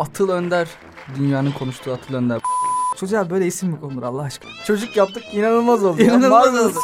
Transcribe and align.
Atıl 0.00 0.28
Önder. 0.28 0.68
Dünyanın 1.18 1.52
konuştuğu 1.52 1.92
Atıl 1.92 2.14
Önder. 2.14 2.40
Çocuğa 3.00 3.30
böyle 3.30 3.46
isim 3.46 3.68
mi 3.68 3.80
konulur 3.80 4.02
Allah 4.02 4.22
aşkına? 4.22 4.50
Çocuk 4.66 4.96
yaptık 4.96 5.22
inanılmaz 5.32 5.84
oldu. 5.84 6.02
İnanılmaz 6.02 6.54
oldu. 6.54 6.78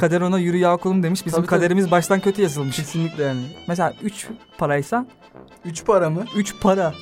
Kader 0.00 0.20
ona 0.20 0.38
yürü 0.38 0.56
ya 0.56 0.74
okulum 0.74 1.02
demiş. 1.02 1.26
Bizim 1.26 1.36
Tabii, 1.36 1.46
tabii. 1.46 1.58
kaderimiz 1.60 1.90
baştan 1.90 2.20
kötü 2.20 2.42
yazılmış. 2.42 2.76
Kesinlikle 2.76 3.22
yani. 3.24 3.40
Mesela 3.68 3.94
3 4.02 4.26
paraysa 4.58 5.06
Üç 5.64 5.84
para 5.84 6.10
mı? 6.10 6.24
3 6.36 6.54
para. 6.60 6.94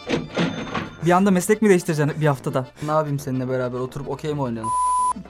Bir 1.07 1.11
anda 1.11 1.31
meslek 1.31 1.63
mi 1.63 1.69
değiştireceksin 1.69 2.21
bir 2.21 2.27
haftada? 2.27 2.67
Ne 2.83 2.91
yapayım 2.91 3.19
seninle 3.19 3.49
beraber 3.49 3.79
oturup 3.79 4.09
okey 4.09 4.35
mi 4.35 4.43
oynayalım? 4.43 4.71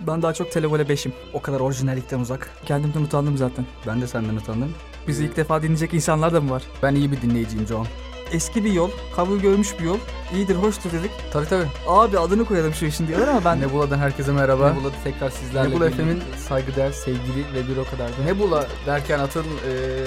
Ben 0.01 0.23
daha 0.23 0.35
çok 0.35 0.53
televole 0.53 0.83
5'im. 0.83 1.13
O 1.35 1.43
kadar 1.43 1.61
orijinallikten 1.61 2.21
uzak. 2.21 2.51
Kendimden 2.67 3.03
utandım 3.03 3.37
zaten. 3.37 3.67
Ben 3.87 4.01
de 4.01 4.07
senden 4.07 4.37
utandım. 4.37 4.75
Bizi 5.09 5.25
ilk 5.25 5.37
defa 5.37 5.63
dinleyecek 5.63 5.95
insanlar 5.95 6.35
da 6.35 6.41
mı 6.41 6.51
var? 6.51 6.63
Ben 6.83 6.95
iyi 6.95 7.13
bir 7.13 7.23
dinleyiciyim 7.23 7.67
John. 7.67 7.87
Eski 8.33 8.65
bir 8.65 8.73
yol, 8.73 8.91
kabul 9.17 9.39
görmüş 9.39 9.79
bir 9.79 9.85
yol. 9.85 9.99
İyidir, 10.35 10.57
hoştur 10.57 10.93
dedik. 10.93 11.11
Tabii 11.33 11.47
tabii. 11.47 11.67
Abi 11.87 12.19
adını 12.19 12.45
koyalım 12.45 12.75
şu 12.75 12.87
işin 12.87 13.06
diyorlar 13.06 13.29
ama 13.29 13.45
ben... 13.45 13.61
Nebula'dan 13.61 13.98
herkese 13.98 14.33
merhaba. 14.33 14.73
Nebula 14.73 14.93
tekrar 15.05 15.30
sizlerle. 15.30 15.70
Nebula 15.70 15.91
FM'in 15.91 16.23
saygıdeğer, 16.48 16.93
sevgili 16.93 17.55
ve 17.55 17.69
bir 17.69 17.77
o 17.77 17.84
kadar 17.84 18.09
da. 18.19 18.25
Nebula 18.25 18.66
derken 18.87 19.19
atın 19.19 19.45
eee 19.66 20.06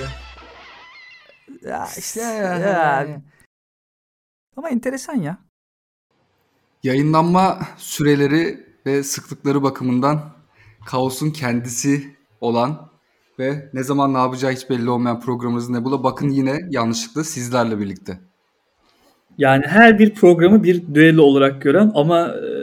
Ya 1.62 1.88
işte 1.98 2.22
ya, 2.22 2.58
ya. 2.58 3.22
Ama 4.58 4.70
enteresan 4.70 5.16
ya. 5.16 5.38
Yayınlanma 6.84 7.60
süreleri 7.78 8.68
ve 8.86 9.04
sıklıkları 9.04 9.64
bakımından 9.64 10.34
kaosun 10.86 11.32
kendisi 11.32 12.18
olan 12.42 12.90
ve 13.40 13.70
ne 13.74 13.84
zaman 13.84 14.14
ne 14.14 14.18
yapacağı 14.18 14.52
hiç 14.52 14.70
belli 14.70 14.90
olmayan 14.90 15.20
programımız 15.20 15.70
Nebula 15.70 16.04
bakın 16.04 16.30
yine 16.30 16.60
yanlışlıkla 16.70 17.24
sizlerle 17.24 17.80
birlikte. 17.80 18.20
Yani 19.38 19.66
her 19.68 20.00
bir 20.00 20.14
programı 20.14 20.64
bir 20.64 20.94
düello 20.94 21.22
olarak 21.22 21.62
gören 21.62 21.92
ama 21.96 22.28
e, 22.28 22.54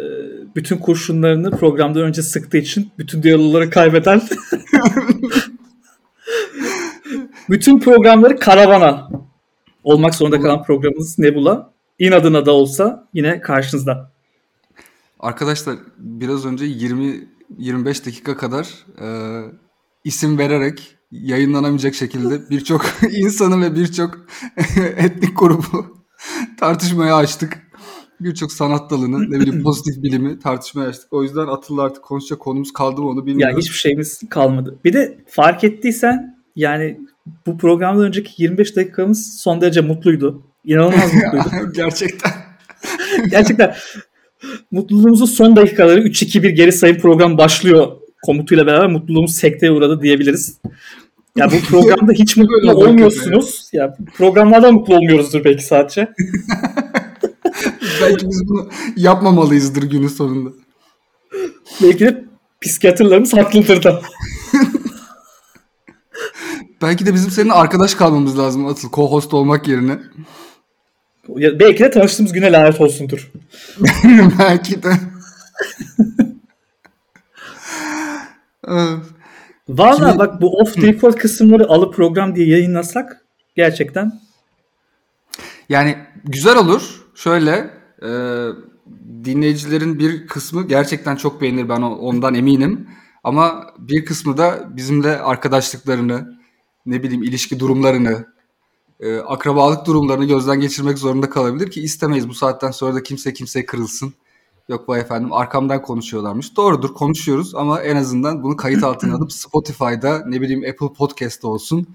bütün 0.56 0.76
kurşunlarını 0.76 1.50
programdan 1.50 2.02
önce 2.02 2.22
sıktığı 2.22 2.58
için 2.58 2.90
bütün 2.98 3.22
düelloları 3.22 3.70
kaybeden 3.70 4.22
bütün 7.50 7.80
programları 7.80 8.36
karavana 8.36 9.10
olmak 9.84 10.14
zorunda 10.14 10.40
kalan 10.40 10.62
programımız 10.62 11.18
Nebula. 11.18 11.70
İnadına 11.98 12.46
da 12.46 12.52
olsa 12.52 13.08
yine 13.14 13.40
karşınızda. 13.40 14.12
Arkadaşlar 15.20 15.76
biraz 15.98 16.46
önce 16.46 16.64
20 16.64 17.28
25 17.58 18.06
dakika 18.06 18.36
kadar 18.36 18.66
e, 19.00 19.06
isim 20.04 20.38
vererek 20.38 20.96
yayınlanamayacak 21.10 21.94
şekilde 21.94 22.50
birçok 22.50 22.86
insanı 23.10 23.62
ve 23.62 23.74
birçok 23.74 24.26
etnik 24.96 25.38
grubu 25.38 25.96
tartışmaya 26.60 27.16
açtık. 27.16 27.70
Birçok 28.20 28.52
sanat 28.52 28.90
dalını, 28.90 29.30
ne 29.30 29.40
bileyim 29.40 29.62
pozitif 29.64 30.02
bilimi 30.02 30.38
tartışmaya 30.38 30.88
açtık. 30.88 31.12
O 31.12 31.22
yüzden 31.22 31.46
Atıl'la 31.46 31.82
artık 31.82 32.02
konuşacak 32.04 32.40
konumuz 32.40 32.72
kaldı 32.72 33.00
mı 33.02 33.08
onu 33.08 33.20
Ya 33.20 33.26
bilmiyorum. 33.26 33.58
hiçbir 33.58 33.74
şeyimiz 33.74 34.20
kalmadı. 34.30 34.78
Bir 34.84 34.92
de 34.92 35.24
fark 35.28 35.64
ettiysen 35.64 36.36
yani 36.56 37.00
bu 37.46 37.58
programdan 37.58 38.04
önceki 38.04 38.42
25 38.42 38.76
dakikamız 38.76 39.40
son 39.40 39.60
derece 39.60 39.80
mutluydu. 39.80 40.42
İnanılmaz 40.64 41.14
mutluydu. 41.14 41.72
Gerçekten. 41.74 42.32
Gerçekten 43.30 43.74
mutluluğumuzun 44.70 45.26
son 45.26 45.56
dakikaları 45.56 46.00
3-2-1 46.00 46.48
geri 46.48 46.72
sayım 46.72 46.98
program 46.98 47.38
başlıyor 47.38 47.96
komutuyla 48.22 48.66
beraber 48.66 48.86
mutluluğumuz 48.86 49.34
sekteye 49.34 49.72
uğradı 49.72 50.02
diyebiliriz. 50.02 50.58
Ya 51.36 51.50
bu 51.50 51.60
programda 51.68 52.12
hiç 52.12 52.36
mutlu 52.36 52.72
olmuyorsunuz. 52.72 53.68
Ya 53.72 53.96
programlarda 54.16 54.72
mutlu 54.72 54.94
olmuyoruzdur 54.94 55.44
belki 55.44 55.64
sadece. 55.64 56.08
Belki 58.02 58.28
biz 58.28 58.48
bunu 58.48 58.70
yapmamalıyızdır 58.96 59.82
günün 59.82 60.08
sonunda. 60.08 60.50
Belki 61.82 62.00
de 62.00 62.24
psikiyatrlarımız 62.60 63.32
haklıdır 63.32 63.82
da. 63.82 64.02
Belki 66.82 67.06
de 67.06 67.14
bizim 67.14 67.30
seninle 67.30 67.52
arkadaş 67.52 67.94
kalmamız 67.94 68.38
lazım 68.38 68.66
Atıl. 68.66 68.88
Co-host 68.88 69.34
olmak 69.34 69.68
yerine. 69.68 69.98
Ya 71.28 71.60
belki 71.60 71.84
de 71.84 71.90
tanıştığımız 71.90 72.32
güne 72.32 72.52
lanet 72.52 72.80
olsundur. 72.80 73.32
Belki 74.38 74.82
de. 74.82 74.92
Valla 79.68 79.96
Şimdi- 79.96 80.18
bak 80.18 80.40
bu 80.40 80.60
off 80.60 80.78
record 80.78 81.14
kısımları 81.14 81.68
alı 81.68 81.90
program 81.90 82.34
diye 82.34 82.48
yayınlasak 82.48 83.24
gerçekten 83.56 84.20
Yani 85.68 85.96
güzel 86.24 86.56
olur. 86.56 87.06
Şöyle 87.14 87.70
e, 88.02 88.10
dinleyicilerin 89.24 89.98
bir 89.98 90.26
kısmı 90.26 90.68
gerçekten 90.68 91.16
çok 91.16 91.40
beğenir 91.40 91.68
ben 91.68 91.82
ondan 91.82 92.34
eminim. 92.34 92.88
Ama 93.24 93.66
bir 93.78 94.04
kısmı 94.04 94.36
da 94.36 94.76
bizimle 94.76 95.18
arkadaşlıklarını, 95.18 96.38
ne 96.86 97.02
bileyim 97.02 97.22
ilişki 97.22 97.60
durumlarını, 97.60 98.26
e, 99.00 99.18
akrabalık 99.18 99.86
durumlarını 99.86 100.24
gözden 100.24 100.60
geçirmek 100.60 100.98
zorunda 100.98 101.30
kalabilir 101.30 101.70
ki 101.70 101.80
istemeyiz. 101.80 102.28
Bu 102.28 102.34
saatten 102.34 102.70
sonra 102.70 102.94
da 102.94 103.02
kimse 103.02 103.32
kimseye 103.32 103.66
kırılsın. 103.66 104.14
Yok 104.70 104.88
vay 104.88 105.00
efendim 105.00 105.32
arkamdan 105.32 105.82
konuşuyorlarmış. 105.82 106.56
Doğrudur 106.56 106.94
konuşuyoruz 106.94 107.54
ama 107.54 107.80
en 107.80 107.96
azından 107.96 108.42
bunu 108.42 108.56
kayıt 108.56 108.84
altına 108.84 109.14
alıp 109.14 109.32
Spotify'da 109.42 110.22
ne 110.26 110.40
bileyim 110.40 110.64
Apple 110.70 110.92
Podcast'ta 110.98 111.48
olsun. 111.48 111.86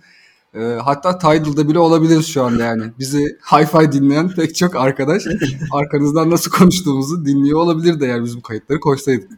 E, 0.54 0.60
hatta 0.60 1.18
Tidal'da 1.18 1.70
bile 1.70 1.80
olabiliriz 1.80 2.28
şu 2.28 2.44
anda 2.44 2.64
yani. 2.64 2.84
Bizi 3.00 3.38
hi-fi 3.52 3.92
dinleyen 3.92 4.30
pek 4.30 4.56
çok 4.56 4.76
arkadaş 4.76 5.24
arkanızdan 5.72 6.30
nasıl 6.30 6.52
konuştuğumuzu 6.52 7.26
dinliyor 7.26 7.60
olabilir 7.60 8.00
de 8.00 8.06
eğer 8.06 8.24
biz 8.24 8.38
bu 8.38 8.42
kayıtları 8.42 8.80
koysaydık. 8.80 9.30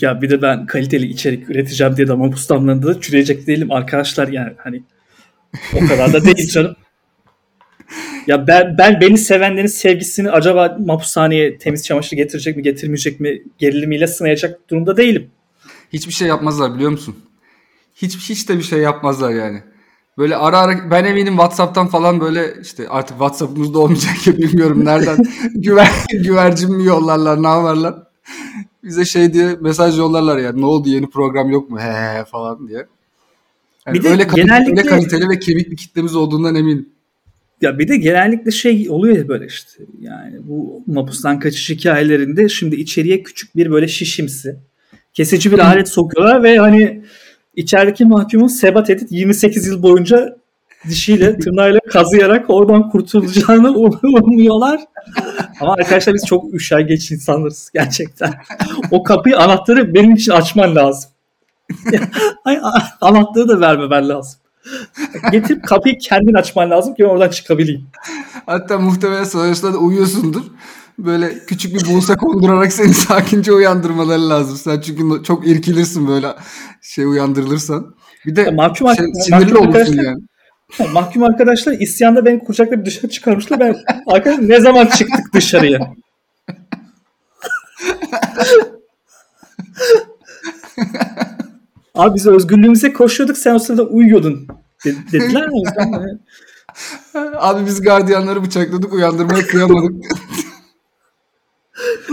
ya 0.00 0.22
bir 0.22 0.30
de 0.30 0.42
ben 0.42 0.66
kaliteli 0.66 1.06
içerik 1.06 1.50
üreteceğim 1.50 1.96
diye 1.96 2.08
de 2.08 2.14
mapus 2.14 2.48
damlarında 2.48 2.86
da 2.86 3.00
çürüyecek 3.00 3.46
değilim 3.46 3.72
arkadaşlar 3.72 4.28
yani 4.28 4.52
hani 4.58 4.82
o 5.74 5.88
kadar 5.88 6.12
da 6.12 6.24
değil 6.24 6.48
canım. 6.52 6.76
Ya 8.26 8.46
ben, 8.46 8.78
ben 8.78 9.00
beni 9.00 9.18
sevenlerin 9.18 9.66
sevgisini 9.66 10.30
acaba 10.30 10.76
mapushaneye 10.86 11.58
temiz 11.58 11.84
çamaşır 11.84 12.16
getirecek 12.16 12.56
mi 12.56 12.62
getirmeyecek 12.62 13.20
mi 13.20 13.42
gerilimiyle 13.58 14.06
sınayacak 14.06 14.70
durumda 14.70 14.96
değilim. 14.96 15.30
Hiçbir 15.92 16.12
şey 16.12 16.28
yapmazlar 16.28 16.74
biliyor 16.74 16.90
musun? 16.90 17.16
Hiç 17.94 18.16
hiç 18.16 18.48
de 18.48 18.58
bir 18.58 18.62
şey 18.62 18.78
yapmazlar 18.78 19.30
yani. 19.30 19.62
Böyle 20.18 20.36
ara 20.36 20.58
ara 20.58 20.90
ben 20.90 21.04
eminim 21.04 21.32
WhatsApp'tan 21.34 21.88
falan 21.88 22.20
böyle 22.20 22.54
işte 22.62 22.88
artık 22.88 23.16
WhatsApp'ımızda 23.16 23.78
olmayacak 23.78 24.26
ya 24.26 24.36
bilmiyorum 24.36 24.84
nereden 24.84 25.18
güver, 25.54 25.88
güvercin 26.12 26.76
mi 26.76 26.84
yollarlar 26.84 27.42
ne 27.42 27.46
yaparlar. 27.48 27.94
Bize 28.84 29.04
şey 29.04 29.32
diye 29.32 29.56
mesaj 29.60 29.98
yollarlar 29.98 30.38
ya 30.38 30.52
ne 30.52 30.66
oldu 30.66 30.88
yeni 30.88 31.10
program 31.10 31.50
yok 31.50 31.70
mu 31.70 31.80
he 31.80 32.24
falan 32.24 32.68
diye. 32.68 32.86
Yani 33.86 33.98
Bir 33.98 34.02
de 34.04 34.08
öyle, 34.08 34.26
kaliteli, 34.26 34.46
genellikle- 34.46 34.70
öyle 34.80 34.82
kaliteli 34.88 35.28
ve 35.28 35.38
kemik 35.38 35.70
bir 35.70 35.76
kitlemiz 35.76 36.16
olduğundan 36.16 36.54
eminim. 36.54 36.88
Ya 37.60 37.78
bir 37.78 37.88
de 37.88 37.96
genellikle 37.96 38.50
şey 38.50 38.86
oluyor 38.90 39.16
ya 39.16 39.28
böyle 39.28 39.46
işte 39.46 39.70
yani 40.00 40.36
bu 40.42 40.82
mapustan 40.86 41.38
kaçış 41.38 41.70
hikayelerinde 41.70 42.48
şimdi 42.48 42.76
içeriye 42.76 43.22
küçük 43.22 43.56
bir 43.56 43.70
böyle 43.70 43.88
şişimsi 43.88 44.56
kesici 45.14 45.52
bir 45.52 45.58
alet 45.58 45.88
sokuyorlar 45.88 46.42
ve 46.42 46.58
hani 46.58 47.02
içerideki 47.56 48.04
mahkumun 48.04 48.46
sebat 48.46 48.90
edip 48.90 49.12
28 49.12 49.66
yıl 49.66 49.82
boyunca 49.82 50.36
dişiyle 50.88 51.38
tırnağıyla 51.38 51.80
kazıyarak 51.80 52.50
oradan 52.50 52.90
kurtulacağını 52.90 53.70
umuyorlar. 54.22 54.80
Ama 55.60 55.72
arkadaşlar 55.72 56.14
biz 56.14 56.26
çok 56.26 56.54
üşengeç 56.54 57.10
insanlarız 57.10 57.70
gerçekten. 57.74 58.34
O 58.90 59.02
kapıyı 59.02 59.38
anahtarı 59.38 59.94
benim 59.94 60.14
için 60.14 60.32
açman 60.32 60.76
lazım. 60.76 61.10
Ay, 62.44 62.60
anahtarı 63.00 63.48
da 63.48 63.60
vermemen 63.60 64.08
lazım. 64.08 64.40
Getirip 65.32 65.64
kapıyı 65.66 65.98
kendin 65.98 66.34
açman 66.34 66.70
lazım 66.70 66.94
ki 66.94 67.02
ben 67.04 67.08
oradan 67.08 67.28
çıkabileyim. 67.28 67.86
Hatta 68.46 68.78
muhtemelen 68.78 69.24
sonrasında 69.24 69.72
da 69.74 69.78
uyuyorsundur. 69.78 70.42
Böyle 70.98 71.38
küçük 71.46 71.74
bir 71.74 71.94
buğsa 71.94 72.16
kondurarak 72.16 72.72
seni 72.72 72.94
sakince 72.94 73.52
uyandırmaları 73.52 74.28
lazım. 74.28 74.56
Sen 74.56 74.80
çünkü 74.80 75.22
çok 75.24 75.46
irkilirsin 75.48 76.08
böyle 76.08 76.28
şey 76.82 77.04
uyandırılırsan. 77.04 77.94
Bir 78.26 78.36
de 78.36 78.40
Ya 78.42 78.50
mahkum 78.52 78.96
şey, 78.96 79.06
sinirli 79.24 79.44
mahkum 79.44 79.56
olursun 79.56 79.66
arkadaşlar- 79.80 80.04
yani. 80.04 80.22
Ya 80.78 80.86
mahkum 80.86 81.22
arkadaşlar 81.22 81.72
isyanda 81.72 82.24
beni 82.24 82.38
kucaklayıp 82.44 82.86
dışarı 82.86 83.08
çıkarmışlar. 83.10 83.60
Ben 83.60 83.76
arkadaşlar 84.06 84.48
ne 84.48 84.60
zaman 84.60 84.86
çıktık 84.86 85.34
dışarıya? 85.34 85.80
Abi 91.96 92.14
biz 92.14 92.26
özgürlüğümüze 92.26 92.92
koşuyorduk 92.92 93.38
sen 93.38 93.54
o 93.54 93.58
sırada 93.58 93.82
uyuyordun 93.82 94.48
de- 94.84 94.94
dediler. 95.12 95.48
O 95.52 95.56
yüzden 95.58 95.92
hani 97.12 97.36
Abi 97.36 97.66
biz 97.66 97.80
gardiyanları 97.82 98.44
bıçakladık 98.44 98.92
uyandırmaya 98.92 99.46
kıyamadık. 99.46 100.04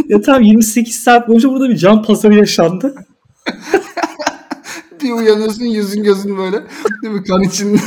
ya 0.07 0.21
tamam 0.21 0.41
28 0.41 0.95
saat 0.95 1.27
boyunca 1.27 1.49
burada 1.49 1.69
bir 1.69 1.77
can 1.77 2.03
pazarı 2.03 2.35
yaşandı. 2.35 2.95
bir 5.01 5.11
uyanıyorsun 5.11 5.65
yüzün 5.65 6.03
gözün 6.03 6.37
böyle 6.37 6.63
değil 7.03 7.13
mi 7.13 7.23
kan 7.23 7.43
içinde. 7.43 7.77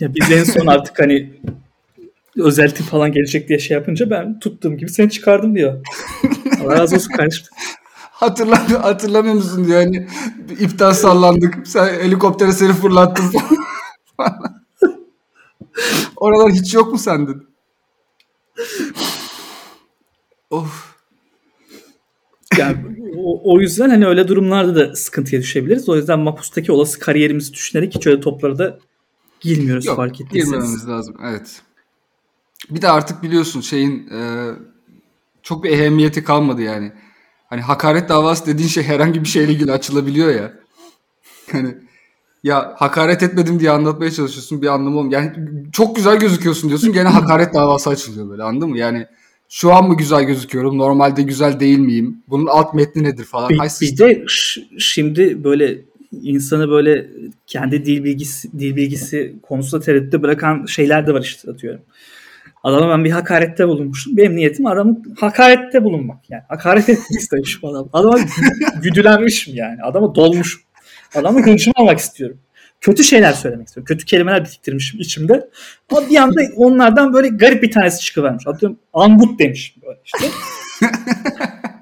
Ya 0.00 0.14
biz 0.14 0.30
en 0.30 0.44
son 0.44 0.66
artık 0.66 0.98
hani 0.98 1.40
özel 2.38 2.70
tip 2.74 2.86
falan 2.86 3.12
gelecek 3.12 3.48
diye 3.48 3.58
şey 3.58 3.74
yapınca 3.74 4.10
ben 4.10 4.38
tuttuğum 4.38 4.76
gibi 4.76 4.90
seni 4.90 5.10
çıkardım 5.10 5.54
diyor. 5.54 5.86
Allah 6.64 6.78
razı 6.78 6.96
olsun 6.96 7.12
kardeşim. 7.12 7.46
Hatırlamıyor, 8.10 8.80
hatırlamıyor 8.80 9.34
musun 9.34 9.64
diyor 9.66 9.82
hani 9.82 10.08
iptal 10.60 10.92
sallandık. 10.92 11.68
Sen 11.68 11.86
helikoptere 11.88 12.52
seni 12.52 12.72
fırlattın 12.72 13.24
falan. 14.16 14.64
Oralar 16.16 16.52
hiç 16.52 16.74
yok 16.74 16.92
mu 16.92 16.98
sende? 16.98 17.30
of. 20.50 20.94
Yani 22.58 22.76
o, 23.16 23.54
o 23.54 23.60
yüzden 23.60 23.90
hani 23.90 24.06
öyle 24.06 24.28
durumlarda 24.28 24.74
da 24.74 24.96
sıkıntıya 24.96 25.42
düşebiliriz. 25.42 25.88
O 25.88 25.96
yüzden 25.96 26.18
Mapus'taki 26.18 26.72
olası 26.72 26.98
kariyerimizi 26.98 27.52
düşünerek 27.52 27.94
hiç 27.94 28.06
öyle 28.06 28.20
toplara 28.20 28.58
da 28.58 28.78
girmiyoruz 29.40 29.86
Yok, 29.86 29.96
fark 29.96 30.20
ettiyseniz. 30.20 30.46
girmememiz 30.50 30.88
lazım. 30.88 31.16
Evet. 31.24 31.62
Bir 32.70 32.82
de 32.82 32.88
artık 32.88 33.22
biliyorsun 33.22 33.60
şeyin 33.60 34.10
e, 34.10 34.50
çok 35.42 35.64
bir 35.64 35.70
ehemmiyeti 35.70 36.24
kalmadı 36.24 36.62
yani. 36.62 36.92
Hani 37.46 37.60
hakaret 37.60 38.08
davası 38.08 38.46
dediğin 38.46 38.68
şey 38.68 38.84
herhangi 38.84 39.22
bir 39.22 39.28
şeyle 39.28 39.52
ilgili 39.52 39.72
açılabiliyor 39.72 40.34
ya. 40.34 40.52
Hani 41.52 41.74
ya 42.42 42.74
hakaret 42.76 43.22
etmedim 43.22 43.60
diye 43.60 43.70
anlatmaya 43.70 44.10
çalışıyorsun 44.10 44.62
bir 44.62 44.66
anlamı 44.66 44.98
olmuyor. 44.98 45.22
Yani 45.22 45.32
çok 45.72 45.96
güzel 45.96 46.18
gözüküyorsun 46.18 46.68
diyorsun 46.68 46.92
gene 46.92 47.08
hakaret 47.08 47.54
davası 47.54 47.90
açılıyor 47.90 48.30
böyle 48.30 48.42
anladın 48.42 48.70
mı? 48.70 48.78
Yani 48.78 49.06
şu 49.48 49.72
an 49.72 49.88
mı 49.88 49.96
güzel 49.96 50.24
gözüküyorum? 50.24 50.78
Normalde 50.78 51.22
güzel 51.22 51.60
değil 51.60 51.78
miyim? 51.78 52.22
Bunun 52.28 52.46
alt 52.46 52.74
metni 52.74 53.02
nedir 53.02 53.24
falan. 53.24 53.48
Bir, 53.48 53.60
bir 53.80 53.98
de 53.98 54.24
şimdi 54.78 55.44
böyle 55.44 55.78
insanı 56.22 56.70
böyle 56.70 57.10
kendi 57.46 57.84
dil 57.84 58.04
bilgisi 58.04 58.52
dil 58.58 58.76
bilgisi 58.76 59.34
konusunda 59.42 59.84
tereddütte 59.84 60.22
bırakan 60.22 60.66
şeyler 60.66 61.06
de 61.06 61.14
var 61.14 61.22
işte 61.22 61.50
atıyorum. 61.50 61.80
Adama 62.68 62.88
ben 62.88 63.04
bir 63.04 63.10
hakarette 63.10 63.68
bulunmuştum. 63.68 64.16
Benim 64.16 64.36
niyetim 64.36 64.66
adamın 64.66 65.14
hakarette 65.20 65.84
bulunmak. 65.84 66.30
Yani 66.30 66.42
hakaret 66.48 66.88
etmek 66.88 67.20
istemişim 67.20 67.68
adam. 67.68 67.88
Adama 67.92 68.18
güdülenmişim 68.82 69.54
yani. 69.54 69.82
Adama 69.82 70.14
dolmuşum. 70.14 70.62
Adamın 71.14 71.42
hıncını 71.42 71.74
almak 71.76 71.98
istiyorum. 71.98 72.38
Kötü 72.80 73.04
şeyler 73.04 73.32
söylemek 73.32 73.66
istiyorum. 73.66 73.86
Kötü 73.86 74.04
kelimeler 74.04 74.44
biriktirmişim 74.44 75.00
içimde. 75.00 75.50
Ama 75.90 76.10
bir 76.10 76.16
anda 76.16 76.40
onlardan 76.56 77.12
böyle 77.12 77.28
garip 77.28 77.62
bir 77.62 77.70
tanesi 77.70 78.00
çıkıvermiş. 78.00 78.46
Atıyorum 78.46 78.78
angut 78.92 79.38
demiş 79.38 79.76
böyle 79.86 79.98
işte. 80.04 80.26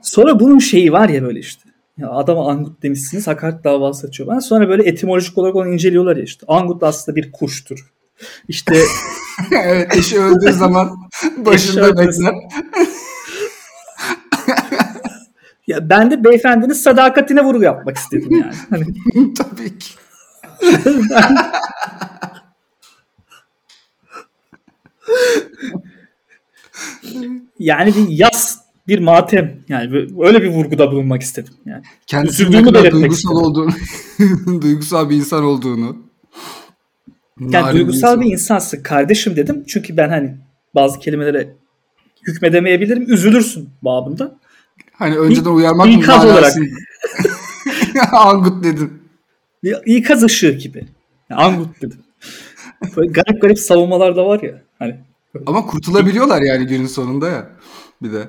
Sonra 0.03 0.41
bunun 0.41 0.59
şeyi 0.59 0.93
var 0.93 1.09
ya 1.09 1.23
böyle 1.23 1.39
işte. 1.39 1.63
Ya 1.99 2.11
adama 2.11 2.51
angut 2.51 2.83
demişsiniz 2.83 3.27
hakaret 3.27 3.65
davası 3.65 4.07
açıyor. 4.07 4.29
Ben 4.35 4.39
sonra 4.39 4.69
böyle 4.69 4.83
etimolojik 4.83 5.39
olarak 5.39 5.57
onu 5.57 5.69
inceliyorlar 5.69 6.17
ya 6.17 6.23
işte. 6.23 6.47
Angut 6.49 6.83
aslında 6.83 7.17
bir 7.17 7.33
kuştur. 7.33 7.93
İşte 8.49 8.75
evet 9.53 9.97
eşi 9.97 10.21
öldüğü 10.21 10.53
zaman 10.53 10.97
başında 11.37 11.99
bekler. 11.99 12.35
ya 15.67 15.91
ben 15.91 16.11
de 16.11 16.25
beyefendinin 16.25 16.73
sadakatine 16.73 17.45
vurgu 17.45 17.63
yapmak 17.63 17.97
istedim 17.97 18.31
yani. 18.31 18.55
Hani 18.71 19.35
Tabii 19.35 19.79
ki. 19.79 19.95
yani 27.59 27.95
bir 27.95 28.09
yas 28.09 28.59
bir 28.89 28.99
matem 28.99 29.61
yani 29.69 30.07
öyle 30.19 30.43
bir 30.43 30.49
vurguda 30.49 30.93
bulunmak 30.93 31.23
istedim 31.23 31.55
yani. 31.67 31.83
Üzüldüğümü 32.29 32.57
ne 32.57 32.63
kadar 32.63 32.93
duygusal 32.93 33.13
istedim. 33.13 33.37
olduğunu, 33.37 33.71
duygusal 34.63 35.11
bir 35.11 35.17
insan 35.17 35.45
olduğunu. 35.45 35.97
Yani 37.41 37.53
narin 37.53 37.77
duygusal 37.77 38.09
insan. 38.13 38.21
bir 38.21 38.33
insansın 38.33 38.83
kardeşim 38.83 39.37
dedim. 39.37 39.65
Çünkü 39.69 39.97
ben 39.97 40.09
hani 40.09 40.37
bazı 40.75 40.99
kelimelere 40.99 41.57
hükmedemeyebilirim. 42.27 43.13
Üzülürsün 43.13 43.69
babında. 43.83 44.39
Hani 44.93 45.19
önceden 45.19 45.51
İ- 45.51 45.53
uyarmak 45.53 45.87
mı 45.87 45.93
ikaz 45.93 46.25
olarak. 46.25 46.41
manasında? 46.43 46.67
Angut 48.13 48.65
dedim. 48.65 49.03
İkaz 49.87 50.23
ışığı 50.25 50.53
gibi. 50.53 50.87
Yani 51.31 51.43
angut 51.43 51.83
dedim. 51.83 51.99
Böyle 52.97 53.11
garip 53.13 53.43
garip 53.43 53.59
savunmalar 53.59 54.17
da 54.17 54.27
var 54.27 54.43
ya. 54.43 54.63
Hani 54.79 54.97
Ama 55.47 55.67
kurtulabiliyorlar 55.67 56.43
yani 56.43 56.67
günün 56.67 56.87
sonunda 56.87 57.29
ya. 57.29 57.51
Bir 58.03 58.13
de. 58.13 58.29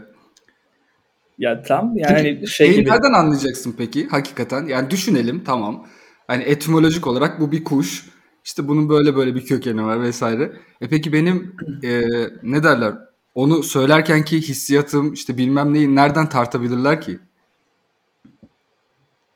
ya 1.37 1.63
tam 1.63 1.93
yani 1.97 2.13
hani 2.13 2.47
şey 2.47 2.73
gibi. 2.75 2.89
nereden 2.89 3.13
anlayacaksın 3.13 3.75
peki 3.77 4.07
hakikaten? 4.07 4.65
Yani 4.65 4.91
düşünelim 4.91 5.43
tamam. 5.43 5.87
Hani 6.27 6.43
etimolojik 6.43 7.07
olarak 7.07 7.39
bu 7.39 7.51
bir 7.51 7.63
kuş. 7.63 8.05
İşte 8.47 8.67
bunun 8.67 8.89
böyle 8.89 9.15
böyle 9.15 9.35
bir 9.35 9.45
kökeni 9.45 9.85
var 9.85 10.01
vesaire. 10.01 10.51
E 10.81 10.89
peki 10.89 11.13
benim 11.13 11.55
e, 11.83 12.01
ne 12.43 12.63
derler? 12.63 12.93
Onu 13.35 13.63
söylerken 13.63 14.25
ki 14.25 14.41
hissiyatım 14.41 15.13
işte 15.13 15.37
bilmem 15.37 15.73
neyi 15.73 15.95
nereden 15.95 16.29
tartabilirler 16.29 17.01
ki? 17.01 17.19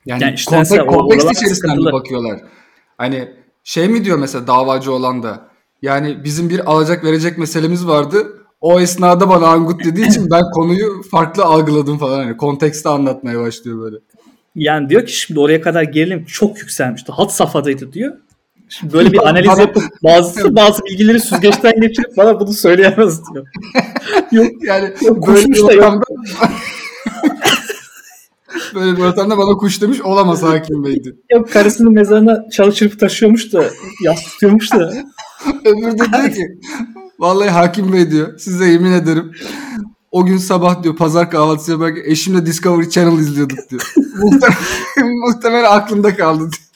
Yani, 0.06 0.22
Yani 0.22 0.34
işte 0.34 0.56
kontek- 0.56 0.92
oralar 0.92 1.30
içerisinden 1.32 1.76
mi 1.76 1.92
bakıyorlar? 1.92 2.40
Hani 2.98 3.28
şey 3.64 3.88
mi 3.88 4.04
diyor 4.04 4.18
mesela 4.18 4.46
davacı 4.46 4.92
olan 4.92 5.22
da 5.22 5.48
yani 5.82 6.24
bizim 6.24 6.50
bir 6.50 6.70
alacak 6.72 7.04
verecek 7.04 7.38
meselemiz 7.38 7.86
vardı. 7.86 8.46
O 8.60 8.80
esnada 8.80 9.28
bana 9.28 9.46
angut 9.46 9.84
dediği 9.84 10.08
için 10.08 10.30
ben 10.30 10.42
konuyu 10.50 11.02
farklı 11.10 11.44
algıladım 11.44 11.98
falan. 11.98 12.24
Hani 12.24 12.36
kontekste 12.36 12.88
anlatmaya 12.88 13.40
başlıyor 13.40 13.80
böyle. 13.80 13.96
Yani 14.54 14.88
diyor 14.88 15.06
ki 15.06 15.16
şimdi 15.16 15.40
oraya 15.40 15.60
kadar 15.60 15.82
gerilim 15.82 16.24
çok 16.24 16.58
yükselmişti. 16.58 17.12
Hat 17.12 17.34
safhadaydı 17.34 17.92
diyor. 17.92 18.16
Şimdi 18.78 18.92
böyle 18.92 19.12
bir 19.12 19.28
analiz 19.28 19.58
yapıp 19.58 19.82
bazısı 20.04 20.56
bazı 20.56 20.84
bilgileri 20.84 21.20
süzgeçten 21.20 21.80
geçirip 21.80 22.16
bana 22.16 22.40
bunu 22.40 22.52
söyleyemez 22.52 23.20
diyor. 23.32 23.46
Yok 24.32 24.46
Yani 24.62 24.92
Yok, 25.02 25.26
böyle 25.28 25.46
bir 25.46 25.60
ortamda 25.60 26.04
böyle 28.74 28.96
bir 28.96 29.02
ortamda 29.02 29.38
bana 29.38 29.56
kuş 29.56 29.82
demiş 29.82 30.00
olamaz 30.00 30.42
hakim 30.42 30.84
beydi. 30.84 31.16
Yok 31.30 31.52
karısının 31.52 31.92
mezarına 31.92 32.50
çalı 32.50 32.72
çırpı 32.72 32.98
taşıyormuş 32.98 33.52
da 33.52 33.64
yas 34.04 34.22
tutuyormuş 34.22 34.72
da. 34.72 34.92
Öbürü 35.64 35.98
de 35.98 36.12
diyor 36.12 36.32
ki 36.34 36.46
vallahi 37.18 37.50
hakim 37.50 37.92
bey 37.92 38.10
diyor 38.10 38.38
size 38.38 38.64
yemin 38.66 38.92
ederim 38.92 39.32
o 40.10 40.26
gün 40.26 40.36
sabah 40.36 40.82
diyor 40.82 40.96
pazar 40.96 41.30
kahvaltısı 41.30 41.70
yaparken 41.70 42.02
eşimle 42.04 42.46
Discovery 42.46 42.90
Channel 42.90 43.18
izliyorduk 43.18 43.58
diyor. 43.70 43.94
Muhtemelen, 43.96 45.16
muhtemelen 45.26 45.64
aklımda 45.70 46.16
kaldı 46.16 46.38
diyor. 46.40 46.71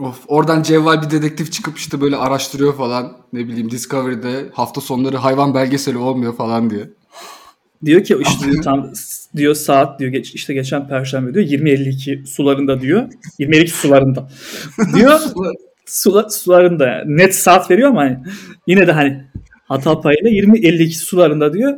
Of, 0.00 0.24
oradan 0.28 0.62
cevval 0.62 1.02
bir 1.02 1.10
dedektif 1.10 1.52
çıkıp 1.52 1.78
işte 1.78 2.00
böyle 2.00 2.16
araştırıyor 2.16 2.76
falan. 2.76 3.16
Ne 3.32 3.48
bileyim 3.48 3.70
Discovery'de 3.70 4.50
hafta 4.52 4.80
sonları 4.80 5.16
hayvan 5.16 5.54
belgeseli 5.54 5.98
olmuyor 5.98 6.36
falan 6.36 6.70
diye. 6.70 6.90
Diyor 7.84 8.04
ki 8.04 8.16
işte 8.20 8.52
diyor, 8.52 8.62
tam 8.62 8.92
diyor 9.36 9.54
saat 9.54 10.00
diyor 10.00 10.12
geç, 10.12 10.34
işte 10.34 10.54
geçen 10.54 10.88
perşembe 10.88 11.34
diyor 11.34 11.46
20.52 11.46 12.26
sularında 12.26 12.80
diyor. 12.80 13.08
20.52 13.40 13.68
sularında. 13.68 14.28
Diyor 14.94 15.20
sula, 15.86 16.30
sularında 16.30 16.86
yani. 16.86 17.16
net 17.16 17.34
saat 17.34 17.70
veriyor 17.70 17.88
ama 17.88 18.00
hani 18.00 18.18
yine 18.66 18.86
de 18.86 18.92
hani 18.92 19.24
hata 19.68 20.00
payıyla 20.00 20.30
20.52 20.30 20.90
sularında 20.90 21.52
diyor. 21.52 21.76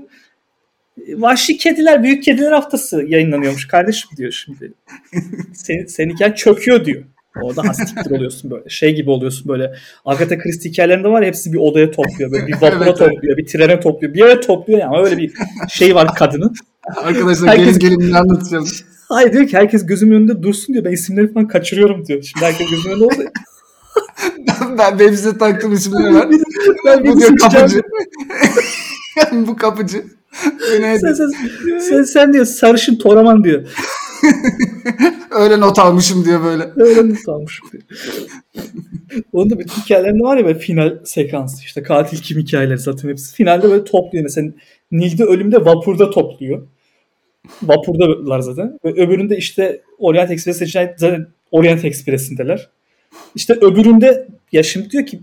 Vahşi 1.08 1.58
Kediler 1.58 2.02
Büyük 2.02 2.24
Kediler 2.24 2.52
Haftası 2.52 3.04
yayınlanıyormuş 3.08 3.68
kardeşim 3.68 4.10
diyor 4.16 4.32
şimdi. 4.32 4.72
Sen, 5.54 5.84
seninkiler 5.86 6.36
çöküyor 6.36 6.84
diyor. 6.84 7.04
Orada 7.42 7.68
hastiktir 7.68 8.10
oluyorsun 8.10 8.50
böyle. 8.50 8.68
Şey 8.68 8.94
gibi 8.94 9.10
oluyorsun 9.10 9.48
böyle. 9.48 9.74
Agatha 10.04 10.38
Christie 10.38 10.70
hikayelerinde 10.70 11.08
var 11.08 11.22
ya 11.22 11.28
hepsi 11.28 11.52
bir 11.52 11.58
odaya 11.58 11.90
topluyor. 11.90 12.32
Böyle 12.32 12.46
bir 12.46 12.52
vapura 12.60 12.84
Evet, 12.84 12.98
topluyor, 12.98 13.36
bir 13.36 13.46
trene 13.46 13.80
topluyor. 13.80 14.14
Bir 14.14 14.18
yere 14.18 14.40
topluyor 14.40 14.80
yani. 14.80 14.98
Öyle 15.04 15.18
bir 15.18 15.32
şey 15.70 15.94
var 15.94 16.14
kadının. 16.14 16.54
Arkadaşlar 16.96 17.48
Herkes- 17.48 17.78
gelin 17.78 17.98
gelin 17.98 18.12
anlatacağım. 18.12 18.66
Hayır 19.08 19.32
diyor 19.32 19.46
ki 19.46 19.56
herkes 19.56 19.86
gözümün 19.86 20.16
önünde 20.16 20.42
dursun 20.42 20.72
diyor. 20.74 20.84
Ben 20.84 20.92
isimleri 20.92 21.32
falan 21.32 21.48
kaçırıyorum 21.48 22.06
diyor. 22.06 22.22
Şimdi 22.22 22.44
herkes 22.44 22.70
gözümün 22.70 22.94
önünde 22.94 23.04
oldu. 23.04 23.14
ben 24.78 24.98
benim 24.98 25.16
size 25.16 25.38
taktığım 25.38 25.72
isimleri 25.72 26.14
var. 26.14 26.28
Ben 26.86 27.06
Bu 27.06 27.20
diyor 27.20 27.36
kapıcı. 27.36 27.82
Bu 29.46 29.56
kapıcı. 29.56 30.04
Sen, 31.00 31.12
sen, 31.12 31.30
sen, 31.78 32.02
sen 32.02 32.32
diyor 32.32 32.44
sarışın 32.44 32.96
toraman 32.96 33.44
diyor. 33.44 33.62
Öyle 35.30 35.60
not 35.60 35.78
almışım 35.78 36.24
diyor 36.24 36.44
böyle. 36.44 36.70
Öyle 36.76 37.02
mi 37.02 37.16
sanmışım 37.16 37.68
diyor. 37.72 37.82
Onun 39.32 39.50
da 39.50 39.58
bütün 39.58 39.82
hikayelerinde 39.82 40.22
var 40.22 40.36
ya 40.36 40.44
böyle 40.44 40.58
final 40.58 40.98
sekansı. 41.04 41.64
işte 41.64 41.82
katil 41.82 42.18
kim 42.18 42.38
hikayeleri 42.38 42.78
zaten 42.78 43.08
hepsi. 43.08 43.34
Finalde 43.34 43.70
böyle 43.70 43.84
topluyor. 43.84 44.22
Mesela 44.22 44.48
Nil'de 44.92 45.24
ölümde 45.24 45.64
vapurda 45.64 46.10
topluyor. 46.10 46.66
Vapurdalar 47.62 48.40
zaten. 48.40 48.78
Ve 48.84 48.92
öbüründe 48.92 49.36
işte 49.36 49.82
Orient 49.98 50.30
Express 50.30 50.58
seçeneği 50.58 50.90
zaten 50.96 51.26
Orient 51.50 51.84
Express'indeler. 51.84 52.68
İşte 53.34 53.54
öbüründe 53.54 54.28
ya 54.52 54.62
diyor 54.90 55.06
ki 55.06 55.20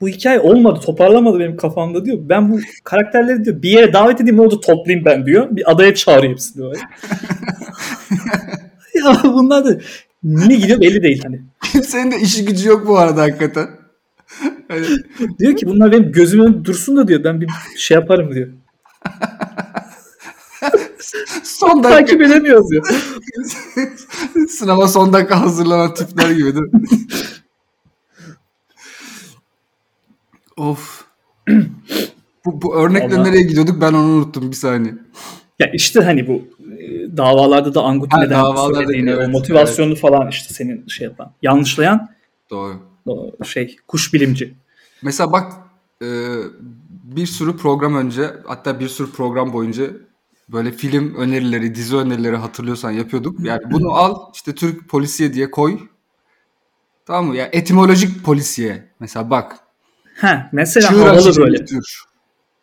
bu 0.00 0.08
hikaye 0.08 0.40
olmadı 0.40 0.80
toparlamadı 0.80 1.38
benim 1.38 1.56
kafamda 1.56 2.04
diyor. 2.04 2.18
Ben 2.20 2.52
bu 2.52 2.60
karakterleri 2.84 3.44
diyor 3.44 3.62
bir 3.62 3.70
yere 3.70 3.92
davet 3.92 4.20
edeyim 4.20 4.40
orada 4.40 4.60
toplayayım 4.60 5.04
ben 5.04 5.26
diyor. 5.26 5.56
Bir 5.56 5.72
adaya 5.72 5.94
çağırayım 5.94 6.32
hepsini. 6.32 6.72
Ya 9.04 9.20
bunlar 9.24 9.64
da 9.64 9.80
niye 10.22 10.58
gidiyor 10.58 10.80
belli 10.80 11.02
değil 11.02 11.22
hani. 11.24 11.42
Kimsenin 11.72 12.10
de 12.10 12.20
işi 12.20 12.44
gücü 12.44 12.68
yok 12.68 12.86
bu 12.86 12.98
arada 12.98 13.22
hakikaten. 13.22 13.68
Hani 14.68 14.86
Diyor 15.38 15.56
ki 15.56 15.66
bunlar 15.66 15.92
benim 15.92 16.12
gözümün 16.12 16.44
önünde 16.44 16.64
dursun 16.64 16.96
da 16.96 17.08
diyor 17.08 17.24
ben 17.24 17.40
bir 17.40 17.48
şey 17.76 17.94
yaparım 17.94 18.34
diyor. 18.34 18.48
son 21.42 21.84
dakika 21.84 21.98
Takip 22.00 22.22
edemiyoruz 22.22 22.70
diyor. 22.70 22.86
sınava 24.48 24.88
son 24.88 25.12
dakika 25.12 25.40
hazırlanan 25.40 25.94
tipler 25.94 26.30
gibi 26.30 26.54
değil 26.54 26.72
mi? 26.72 26.80
of. 30.56 31.04
bu, 32.44 32.62
bu 32.62 32.76
örnekle 32.76 33.16
Vallahi- 33.16 33.28
nereye 33.28 33.42
gidiyorduk 33.42 33.80
ben 33.80 33.92
onu 33.92 34.12
unuttum 34.12 34.50
bir 34.50 34.56
saniye. 34.56 34.94
Ya 35.58 35.70
işte 35.74 36.00
hani 36.00 36.28
bu 36.28 36.42
davalarda 37.16 37.74
da 37.74 37.82
Angut 37.82 38.12
Ha, 38.12 38.20
neden 38.20 38.54
söylediğini, 38.74 39.10
evet, 39.10 39.28
o 39.28 39.30
motivasyonu 39.30 39.94
falan 39.94 40.28
işte 40.28 40.54
senin 40.54 40.86
şey 40.86 41.04
yapan. 41.04 41.32
Yanlışlayan 41.42 42.08
Doğru. 42.50 42.80
şey 43.44 43.76
kuş 43.88 44.14
bilimci. 44.14 44.54
Mesela 45.02 45.32
bak 45.32 45.52
e, 46.02 46.08
bir 47.04 47.26
sürü 47.26 47.56
program 47.56 47.96
önce 47.96 48.30
hatta 48.46 48.80
bir 48.80 48.88
sürü 48.88 49.10
program 49.10 49.52
boyunca 49.52 49.90
böyle 50.48 50.72
film 50.72 51.14
önerileri, 51.14 51.74
dizi 51.74 51.96
önerileri 51.96 52.36
hatırlıyorsan 52.36 52.90
yapıyorduk. 52.90 53.40
Yani 53.40 53.62
bunu 53.70 53.92
al 53.92 54.20
işte 54.34 54.54
Türk 54.54 54.88
polisiye 54.88 55.34
diye 55.34 55.50
koy. 55.50 55.78
Tamam 57.06 57.26
mı? 57.26 57.36
Ya 57.36 57.48
etimolojik 57.52 58.24
polisiye. 58.24 58.88
Mesela 59.00 59.30
bak. 59.30 59.56
Ha 60.16 60.48
mesela 60.52 60.88
Çığır 60.88 61.06
havalı 61.06 61.36
böyle. 61.36 61.64
tür. 61.64 62.02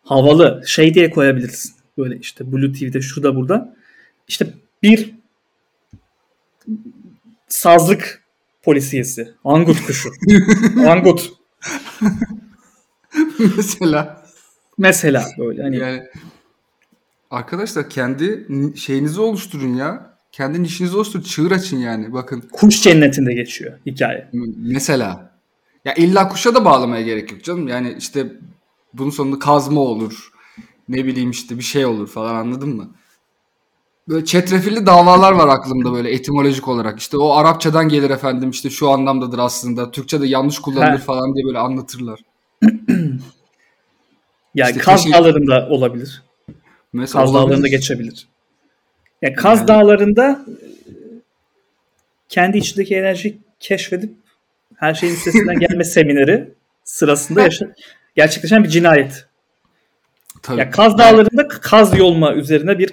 Havalı 0.04 0.62
şey 0.66 0.94
diye 0.94 1.10
koyabilirsin. 1.10 1.74
Böyle 1.98 2.18
işte 2.18 2.52
Blue 2.52 2.72
TV'de 2.72 3.00
şurada 3.00 3.36
burada. 3.36 3.74
İşte 4.32 4.46
bir 4.82 5.14
sazlık 7.48 8.24
polisiyesi. 8.62 9.34
Angut 9.44 9.86
kuşu. 9.86 10.10
Angut. 10.88 11.32
Mesela. 13.56 14.24
Mesela 14.78 15.26
böyle 15.38 15.62
hani 15.62 15.78
Yani 15.78 16.02
arkadaşlar 17.30 17.90
kendi 17.90 18.46
şeyinizi 18.76 19.20
oluşturun 19.20 19.74
ya. 19.74 20.16
Kendi 20.32 20.62
nişinizi 20.62 20.96
oluşturun. 20.96 21.22
Çığır 21.22 21.50
açın 21.50 21.76
yani. 21.76 22.12
Bakın 22.12 22.40
kuş 22.52 22.82
cennetinde 22.82 23.34
geçiyor 23.34 23.78
hikaye. 23.86 24.30
mesela. 24.56 25.38
Ya 25.84 25.94
illa 25.94 26.28
kuşa 26.28 26.54
da 26.54 26.64
bağlamaya 26.64 27.02
gerek 27.02 27.32
yok 27.32 27.44
canım. 27.44 27.68
Yani 27.68 27.96
işte 27.98 28.32
bunun 28.94 29.10
sonunda 29.10 29.38
kazma 29.38 29.80
olur. 29.80 30.30
Ne 30.88 31.04
bileyim 31.04 31.30
işte 31.30 31.58
bir 31.58 31.62
şey 31.62 31.86
olur 31.86 32.08
falan 32.08 32.34
anladın 32.34 32.76
mı? 32.76 32.94
Böyle 34.12 34.24
çetrefilli 34.24 34.86
davalar 34.86 35.32
var 35.32 35.48
aklımda 35.48 35.92
böyle 35.92 36.10
etimolojik 36.12 36.68
olarak. 36.68 36.98
İşte 36.98 37.16
o 37.16 37.30
Arapçadan 37.32 37.88
gelir 37.88 38.10
efendim 38.10 38.50
işte 38.50 38.70
şu 38.70 38.90
anlamdadır 38.90 39.38
aslında. 39.38 39.90
Türkçe'de 39.90 40.26
yanlış 40.26 40.58
kullanılır 40.58 40.98
He. 40.98 41.02
falan 41.02 41.34
diye 41.34 41.46
böyle 41.46 41.58
anlatırlar. 41.58 42.20
Yani 44.54 44.70
İşte 44.70 44.82
Kaz 44.82 45.04
keşke- 45.04 45.18
Dağları'nda 45.18 45.68
olabilir. 45.70 46.22
Mesela 46.92 47.22
Kaz 47.24 47.30
olabilir. 47.30 47.48
Dağları'nda 47.48 47.68
geçebilir. 47.68 48.26
Ya 49.22 49.34
Kaz 49.34 49.58
Yani- 49.58 49.68
Dağları'nda 49.68 50.44
e, 50.48 50.52
kendi 52.28 52.58
içindeki 52.58 52.96
enerjiyi 52.96 53.38
keşfedip 53.60 54.14
her 54.76 54.94
şeyin 54.94 55.14
üstesinden 55.14 55.58
gelme 55.68 55.84
semineri 55.84 56.54
sırasında 56.84 57.42
yaşa- 57.42 57.74
gerçekleşen 58.16 58.64
bir 58.64 58.68
cinayet. 58.68 59.26
Tabii. 60.42 60.60
Ya 60.60 60.70
Kaz 60.70 60.98
Dağları'nda 60.98 61.48
kaz 61.48 61.98
yolma 61.98 62.34
üzerine 62.34 62.78
bir 62.78 62.92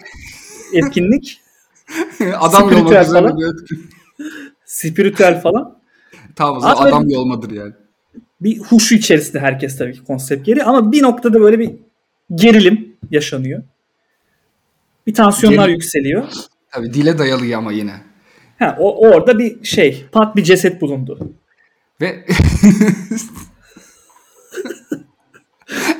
etkinlik, 0.73 1.41
adam 2.39 2.69
üzerine 2.69 3.03
falan. 3.03 3.38
bir 3.38 3.45
etki. 3.45 3.75
spiritüel 4.65 5.41
falan. 5.41 5.79
Tamam 6.35 6.57
o 6.57 6.59
zaman 6.59 6.88
adam 6.88 7.09
yolmadır 7.09 7.51
yani. 7.51 7.73
Bir 8.41 8.59
huşu 8.59 8.95
içerisinde 8.95 9.39
herkes 9.39 9.77
tabii 9.77 9.93
ki 9.93 10.03
konsept 10.03 10.45
geri 10.45 10.63
ama 10.63 10.91
bir 10.91 11.03
noktada 11.03 11.41
böyle 11.41 11.59
bir 11.59 11.71
gerilim 12.35 12.95
yaşanıyor. 13.11 13.63
Bir 15.07 15.13
tansiyonlar 15.13 15.65
Geri- 15.65 15.71
yükseliyor. 15.71 16.27
Tabii 16.71 16.93
dile 16.93 17.17
dayalı 17.17 17.57
ama 17.57 17.71
yine. 17.71 18.01
Ha, 18.59 18.75
o, 18.79 19.07
orada 19.07 19.39
bir 19.39 19.63
şey, 19.63 20.05
pat 20.11 20.35
bir 20.35 20.43
ceset 20.43 20.81
bulundu. 20.81 21.33
Ve 22.01 22.25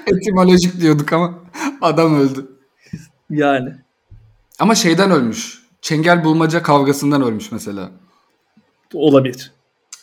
etimolojik 0.08 0.82
diyorduk 0.82 1.14
ama 1.14 1.40
adam 1.82 2.20
öldü. 2.20 2.50
Yani. 3.30 3.76
Ama 4.60 4.76
şeyden 4.76 5.12
ölmüş. 5.12 5.60
Çengel 5.82 6.24
bulmaca 6.24 6.64
kavgasından 6.64 7.22
ölmüş 7.22 7.52
mesela. 7.52 7.92
Olabilir. 8.94 9.52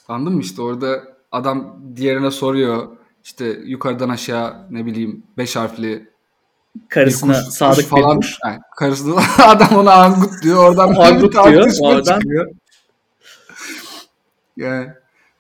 Anladın 0.09 0.35
mı 0.35 0.41
işte 0.41 0.63
orada 0.63 1.03
adam 1.33 1.77
diğerine 1.97 2.31
soruyor. 2.31 2.89
İşte 3.25 3.45
yukarıdan 3.65 4.09
aşağı 4.09 4.67
ne 4.71 4.87
bileyim 4.87 5.23
beş 5.39 5.57
harfli 5.57 6.09
bir 6.75 6.89
Karısına 6.89 7.33
kuş, 7.33 7.55
sadık 7.55 7.77
kuş 7.77 7.87
falan. 7.87 8.21
bir. 8.21 8.39
Yani 8.45 8.59
karısına 8.77 9.21
adam 9.47 9.77
ona 9.77 9.93
angut 9.93 10.43
diyor. 10.43 10.65
Oradan 10.71 10.91
bir 10.93 10.99
Angut 10.99 11.33
diyor, 11.33 11.73
oradan- 11.83 12.19
çıkıyor. 12.21 12.51
Yani 14.57 14.89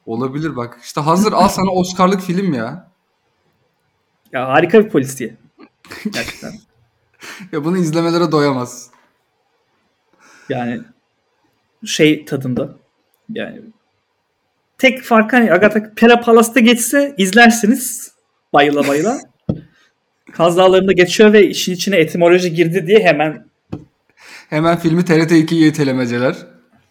olabilir 0.06 0.56
bak. 0.56 0.78
İşte 0.82 1.00
hazır 1.00 1.32
al 1.32 1.48
sana 1.48 1.70
Oscar'lık 1.70 2.20
film 2.20 2.54
ya. 2.54 2.90
Ya 4.32 4.48
harika 4.48 4.84
bir 4.84 4.88
polis 4.88 5.18
diye. 5.18 5.36
Gerçekten. 6.04 6.52
Ya 7.52 7.64
bunu 7.64 7.76
izlemelere 7.78 8.32
doyamaz. 8.32 8.90
Yani 10.48 10.80
şey 11.84 12.24
tadında. 12.24 12.76
Yani 13.32 13.60
tek 14.78 15.02
fark 15.02 15.32
hani 15.32 15.52
Agatha 15.52 15.94
Pera 15.96 16.20
Palas'ta 16.20 16.60
geçse 16.60 17.14
izlersiniz. 17.18 18.12
Bayıla 18.52 18.88
bayıla. 18.88 19.18
Kaz 20.32 20.56
Dağları'nda 20.56 20.92
geçiyor 20.92 21.32
ve 21.32 21.46
işin 21.46 21.72
içine 21.72 21.96
etimoloji 21.96 22.54
girdi 22.54 22.86
diye 22.86 22.98
hemen 23.04 23.46
Hemen 24.50 24.78
filmi 24.78 25.04
TRT 25.04 25.32
2'ye 25.32 25.68
itelemeceler. 25.68 26.36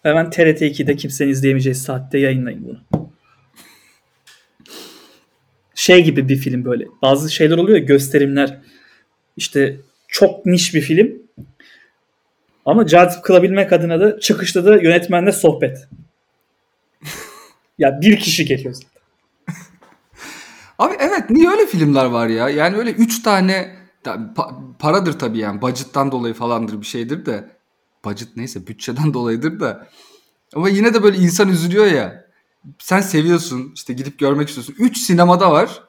hemen 0.03 0.29
TRT 0.29 0.61
2'de 0.61 0.95
kimsenin 0.95 1.29
izleyemeyeceği 1.29 1.75
saatte 1.75 2.17
yayınlayın 2.19 2.63
bunu. 2.65 3.09
Şey 5.75 6.03
gibi 6.03 6.29
bir 6.29 6.37
film 6.37 6.65
böyle. 6.65 6.85
Bazı 7.01 7.31
şeyler 7.31 7.57
oluyor 7.57 7.77
ya 7.77 7.83
gösterimler. 7.83 8.57
İşte 9.37 9.77
çok 10.07 10.45
niş 10.45 10.73
bir 10.75 10.81
film. 10.81 11.24
Ama 12.65 12.87
cazip 12.87 13.23
kılabilmek 13.23 13.73
adına 13.73 13.99
da 13.99 14.19
çıkışta 14.19 14.65
da 14.65 14.77
yönetmenle 14.77 15.31
sohbet. 15.31 15.87
ya 17.77 17.99
bir 18.01 18.19
kişi 18.19 18.45
geliyor 18.45 18.73
zaten. 18.73 18.89
Abi 20.79 20.95
evet 20.99 21.29
niye 21.29 21.49
öyle 21.49 21.65
filmler 21.65 22.05
var 22.05 22.27
ya? 22.27 22.49
Yani 22.49 22.77
öyle 22.77 22.91
3 22.91 23.21
tane 23.23 23.75
pa- 24.05 24.77
paradır 24.79 25.19
tabii 25.19 25.37
yani 25.37 25.61
budget'tan 25.61 26.11
dolayı 26.11 26.33
falandır 26.33 26.81
bir 26.81 26.85
şeydir 26.85 27.25
de 27.25 27.49
budget 28.05 28.37
neyse 28.37 28.67
bütçeden 28.67 29.13
dolayıdır 29.13 29.59
da 29.59 29.87
ama 30.55 30.69
yine 30.69 30.93
de 30.93 31.03
böyle 31.03 31.17
insan 31.17 31.49
üzülüyor 31.49 31.85
ya. 31.85 32.25
Sen 32.79 33.01
seviyorsun 33.01 33.71
işte 33.75 33.93
gidip 33.93 34.19
görmek 34.19 34.47
istiyorsun. 34.49 34.75
3 34.79 34.97
sinemada 34.97 35.51
var. 35.51 35.83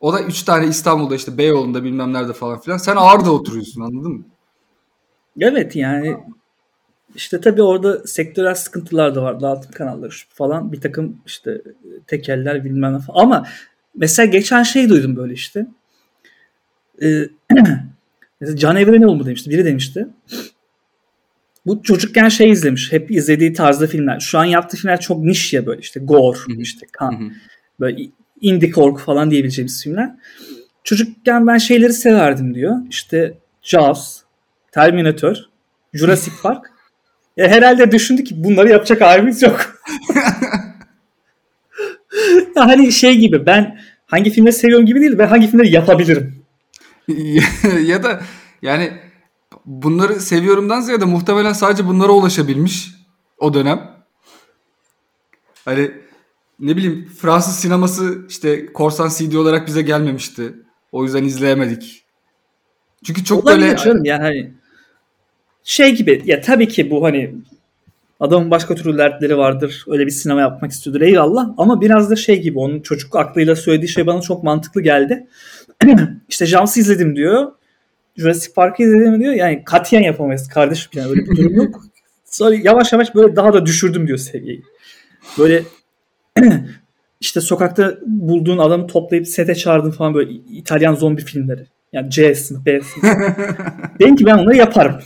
O 0.00 0.12
da 0.12 0.22
3 0.22 0.42
tane 0.42 0.66
İstanbul'da 0.66 1.14
işte 1.14 1.38
Beyoğlu'nda 1.38 1.84
bilmem 1.84 2.12
nerede 2.12 2.32
falan 2.32 2.60
filan. 2.60 2.76
Sen 2.76 2.96
Ağrı'da 2.96 3.32
oturuyorsun 3.32 3.80
anladın 3.80 4.12
mı? 4.12 4.24
Evet 5.40 5.76
yani 5.76 6.16
işte 7.14 7.40
tabii 7.40 7.62
orada 7.62 8.06
sektörel 8.06 8.54
sıkıntılar 8.54 9.14
da 9.14 9.22
var. 9.22 9.40
Dağıtım 9.40 9.72
kanalları 9.72 10.12
şu 10.12 10.28
falan. 10.28 10.72
Bir 10.72 10.80
takım 10.80 11.22
işte 11.26 11.62
tekeller 12.06 12.64
bilmem 12.64 12.94
ne 12.94 12.98
falan. 12.98 13.22
Ama 13.22 13.46
mesela 13.94 14.26
geçen 14.26 14.62
şey 14.62 14.88
duydum 14.88 15.16
böyle 15.16 15.32
işte. 15.32 15.66
Ee, 17.02 17.24
mesela 18.40 18.56
Can 18.56 18.76
Evrenoğlu 18.76 19.26
demişti. 19.26 19.50
Biri 19.50 19.64
demişti. 19.64 20.06
Bu 21.66 21.82
çocukken 21.82 22.28
şey 22.28 22.50
izlemiş. 22.50 22.92
Hep 22.92 23.10
izlediği 23.10 23.52
tarzda 23.52 23.86
filmler. 23.86 24.20
Şu 24.20 24.38
an 24.38 24.44
yaptığı 24.44 24.76
filmler 24.76 25.00
çok 25.00 25.24
niş 25.24 25.52
ya 25.52 25.66
böyle 25.66 25.80
işte 25.80 26.00
gore, 26.00 26.38
işte 26.58 26.86
kan, 26.92 27.32
böyle 27.80 28.02
indie 28.40 28.70
korku 28.70 29.00
falan 29.00 29.30
diyebileceğimiz 29.30 29.82
filmler. 29.84 30.10
Çocukken 30.84 31.46
ben 31.46 31.58
şeyleri 31.58 31.92
severdim 31.92 32.54
diyor. 32.54 32.76
İşte 32.90 33.38
Jaws, 33.62 34.20
Terminator, 34.72 35.36
Jurassic 35.94 36.36
Park. 36.42 36.70
Ya 37.36 37.48
herhalde 37.48 37.92
düşündü 37.92 38.24
ki 38.24 38.44
bunları 38.44 38.68
yapacak 38.68 39.00
halimiz 39.00 39.42
yok. 39.42 39.82
ya 42.56 42.66
hani 42.66 42.92
şey 42.92 43.16
gibi 43.18 43.46
ben 43.46 43.80
hangi 44.06 44.30
filmleri 44.30 44.54
seviyorum 44.54 44.86
gibi 44.86 45.00
değil 45.00 45.18
ben 45.18 45.26
hangi 45.26 45.46
filmleri 45.46 45.70
yapabilirim. 45.70 46.44
ya 47.84 48.02
da 48.02 48.20
yani 48.62 48.92
bunları 49.66 50.20
seviyorumdan 50.20 50.80
ziyade 50.80 51.04
muhtemelen 51.04 51.52
sadece 51.52 51.86
bunlara 51.86 52.12
ulaşabilmiş 52.12 52.90
o 53.38 53.54
dönem. 53.54 53.90
Hani 55.64 55.90
ne 56.60 56.76
bileyim 56.76 57.08
Fransız 57.20 57.56
sineması 57.56 58.26
işte 58.28 58.72
korsan 58.72 59.08
CD 59.08 59.34
olarak 59.34 59.66
bize 59.66 59.82
gelmemişti. 59.82 60.54
O 60.92 61.04
yüzden 61.04 61.24
izleyemedik. 61.24 62.04
Çünkü 63.04 63.24
çok 63.24 63.44
Olabilir 63.44 63.66
böyle 63.66 63.76
canım 63.76 64.04
yani 64.04 64.22
hani 64.22 64.54
şey 65.70 65.94
gibi 65.94 66.22
ya 66.24 66.40
tabii 66.40 66.68
ki 66.68 66.90
bu 66.90 67.04
hani 67.04 67.34
Adamın 68.20 68.50
başka 68.50 68.74
türlü 68.74 68.98
dertleri 68.98 69.38
vardır. 69.38 69.84
Öyle 69.88 70.06
bir 70.06 70.10
sinema 70.10 70.40
yapmak 70.40 70.70
istiyordur. 70.70 71.00
Eyvallah. 71.00 71.48
Ama 71.56 71.80
biraz 71.80 72.10
da 72.10 72.16
şey 72.16 72.42
gibi 72.42 72.58
onun 72.58 72.80
çocuk 72.80 73.16
aklıyla 73.16 73.56
söylediği 73.56 73.88
şey 73.88 74.06
bana 74.06 74.20
çok 74.20 74.42
mantıklı 74.42 74.82
geldi. 74.82 75.26
işte 76.28 76.46
Jams'ı 76.46 76.80
izledim 76.80 77.16
diyor. 77.16 77.52
Jurassic 78.16 78.54
Park'ı 78.54 78.82
izledim 78.82 79.20
diyor. 79.20 79.32
Yani 79.32 79.62
katiyen 79.64 80.02
yapamayız 80.02 80.48
kardeşim. 80.48 80.90
Yani 80.94 81.10
öyle 81.10 81.20
bir 81.20 81.36
durum 81.36 81.54
yok. 81.54 81.82
Sonra 82.24 82.54
yavaş 82.54 82.92
yavaş 82.92 83.14
böyle 83.14 83.36
daha 83.36 83.52
da 83.52 83.66
düşürdüm 83.66 84.06
diyor 84.06 84.18
seviyeyi. 84.18 84.62
Böyle 85.38 85.62
işte 87.20 87.40
sokakta 87.40 87.98
bulduğun 88.06 88.58
adamı 88.58 88.86
toplayıp 88.86 89.28
sete 89.28 89.54
çağırdın 89.54 89.90
falan 89.90 90.14
böyle 90.14 90.30
İtalyan 90.32 90.94
zombi 90.94 91.24
filmleri. 91.24 91.66
Yani 91.92 92.10
C 92.10 92.34
sınıf, 92.34 92.66
B 92.66 92.80
sınıf. 92.80 93.18
Dedim 94.00 94.16
ki 94.16 94.26
ben 94.26 94.38
onları 94.38 94.56
yaparım 94.56 95.00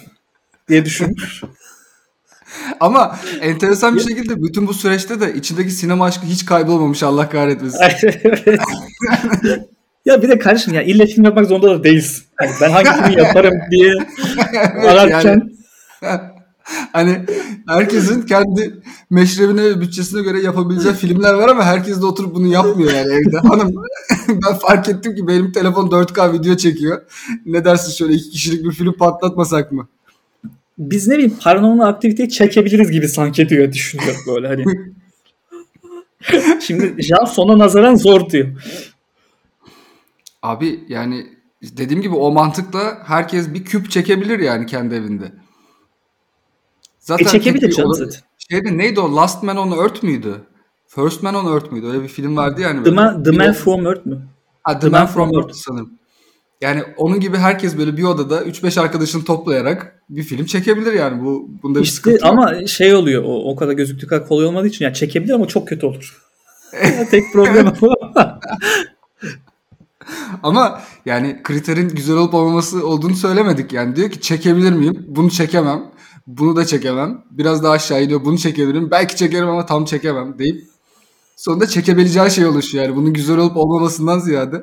diye 0.68 0.84
düşünmüş. 0.84 1.42
Ama 2.80 3.18
enteresan 3.40 3.96
bir 3.96 4.00
şekilde 4.00 4.42
bütün 4.42 4.66
bu 4.66 4.74
süreçte 4.74 5.20
de 5.20 5.34
içindeki 5.34 5.70
sinema 5.70 6.04
aşkı 6.04 6.26
hiç 6.26 6.46
kaybolmamış 6.46 7.02
Allah 7.02 7.28
kahretmesin. 7.28 7.78
Ya 10.04 10.22
bir 10.22 10.28
de 10.28 10.38
kardeşim 10.38 10.74
ya 10.74 10.82
illa 10.82 11.06
film 11.06 11.24
yapmak 11.24 11.46
zorunda 11.46 11.70
da 11.70 11.84
değilsin. 11.84 12.24
Hani 12.36 12.50
ben 12.60 12.70
hangi 12.70 13.02
filmi 13.02 13.22
yaparım 13.22 13.54
diye 13.70 13.94
ararken 14.88 15.50
hani 16.92 17.24
herkesin 17.68 18.22
kendi 18.22 18.82
meşrebine 19.10 19.62
ve 19.62 19.80
bütçesine 19.80 20.22
göre 20.22 20.40
yapabileceği 20.40 20.94
filmler 20.94 21.34
var 21.34 21.48
ama 21.48 21.64
herkes 21.64 22.00
de 22.00 22.06
oturup 22.06 22.34
bunu 22.34 22.46
yapmıyor 22.46 22.92
yani 22.92 23.12
evde. 23.12 23.38
Hanım 23.38 23.74
ben 24.28 24.54
fark 24.54 24.88
ettim 24.88 25.14
ki 25.14 25.28
benim 25.28 25.52
telefon 25.52 25.86
4K 25.88 26.32
video 26.32 26.56
çekiyor. 26.56 27.02
Ne 27.46 27.64
dersin 27.64 27.92
şöyle 27.92 28.14
iki 28.14 28.30
kişilik 28.30 28.64
bir 28.64 28.72
film 28.72 28.92
patlatmasak 28.92 29.72
mı? 29.72 29.88
Biz 30.78 31.08
ne 31.08 31.14
bileyim 31.14 31.36
paranormal 31.40 31.88
aktiviteyi 31.88 32.28
çekebiliriz 32.28 32.90
gibi 32.90 33.08
sanki 33.08 33.48
diyor 33.48 33.72
düşünüyor 33.72 34.16
böyle 34.26 34.48
hani. 34.48 34.64
Şimdi 36.60 37.02
Jean 37.02 37.24
sona 37.24 37.58
nazaran 37.58 37.94
zor 37.94 38.30
diyor. 38.30 38.48
Abi 40.42 40.84
yani 40.88 41.26
dediğim 41.62 42.02
gibi 42.02 42.14
o 42.14 42.30
mantıkla 42.30 42.98
herkes 43.06 43.54
bir 43.54 43.64
küp 43.64 43.90
çekebilir 43.90 44.38
yani 44.38 44.66
kendi 44.66 44.94
evinde. 44.94 45.32
e 47.18 47.24
çekebilir 47.24 47.72
canım 47.72 47.94
zaten. 47.94 48.20
Şeyde 48.50 48.78
neydi 48.78 49.00
o? 49.00 49.16
Last 49.16 49.42
Man 49.42 49.56
on 49.56 49.70
Earth 49.70 50.02
müydü? 50.02 50.40
First 50.86 51.22
Man 51.22 51.34
on 51.34 51.52
Earth 51.52 51.72
müydü? 51.72 51.86
Öyle 51.86 52.02
bir 52.02 52.08
film 52.08 52.36
vardı 52.36 52.60
yani. 52.60 52.84
The. 52.84 52.90
Man, 52.90 53.22
The 53.22 53.30
Man 53.30 53.52
From 53.52 53.86
Earth 53.86 54.06
mü? 54.06 54.28
Ha, 54.62 54.72
The, 54.72 54.80
The 54.80 54.88
Man, 54.88 55.00
Man 55.00 55.06
from 55.06 55.30
from 55.30 55.40
Earth 55.40 55.54
sanırım. 55.54 55.98
Yani 56.60 56.82
onun 56.96 57.20
gibi 57.20 57.36
herkes 57.36 57.78
böyle 57.78 57.96
bir 57.96 58.02
odada 58.02 58.42
3-5 58.42 58.80
arkadaşını 58.80 59.24
toplayarak 59.24 60.02
bir 60.08 60.22
film 60.22 60.46
çekebilir 60.46 60.92
yani. 60.92 61.24
Bu 61.24 61.48
bunda 61.62 61.78
bir 61.78 61.84
İşte 61.84 61.96
sıkıntı 61.96 62.26
yok. 62.26 62.32
ama 62.32 62.66
şey 62.66 62.94
oluyor 62.94 63.22
o, 63.26 63.50
o 63.50 63.56
kadar 63.56 63.72
gözüktüğü 63.72 64.06
kadar 64.06 64.28
kolay 64.28 64.46
olmadığı 64.46 64.66
için 64.66 64.84
yani 64.84 64.94
çekebilir 64.94 65.32
ama 65.32 65.46
çok 65.46 65.68
kötü 65.68 65.86
olur. 65.86 66.22
Tek 67.10 67.32
problem 67.32 67.72
o. 67.82 67.88
Ama 70.42 70.80
yani 71.06 71.40
kriterin 71.42 71.88
güzel 71.88 72.16
olup 72.16 72.34
olmaması 72.34 72.86
olduğunu 72.86 73.16
söylemedik 73.16 73.72
yani. 73.72 73.96
Diyor 73.96 74.10
ki 74.10 74.20
çekebilir 74.20 74.72
miyim? 74.72 75.04
Bunu 75.08 75.30
çekemem. 75.30 75.82
Bunu 76.26 76.56
da 76.56 76.64
çekemem. 76.66 77.24
Biraz 77.30 77.62
daha 77.64 77.72
aşağı 77.72 78.02
iniyor. 78.04 78.24
Bunu 78.24 78.38
çekebilirim. 78.38 78.90
Belki 78.90 79.16
çekerim 79.16 79.48
ama 79.48 79.66
tam 79.66 79.84
çekemem 79.84 80.38
deyip 80.38 80.64
sonunda 81.36 81.66
çekebileceği 81.66 82.30
şey 82.30 82.46
oluşuyor 82.46 82.84
yani. 82.84 82.96
Bunun 82.96 83.12
güzel 83.12 83.38
olup 83.38 83.56
olmamasından 83.56 84.18
ziyade. 84.18 84.62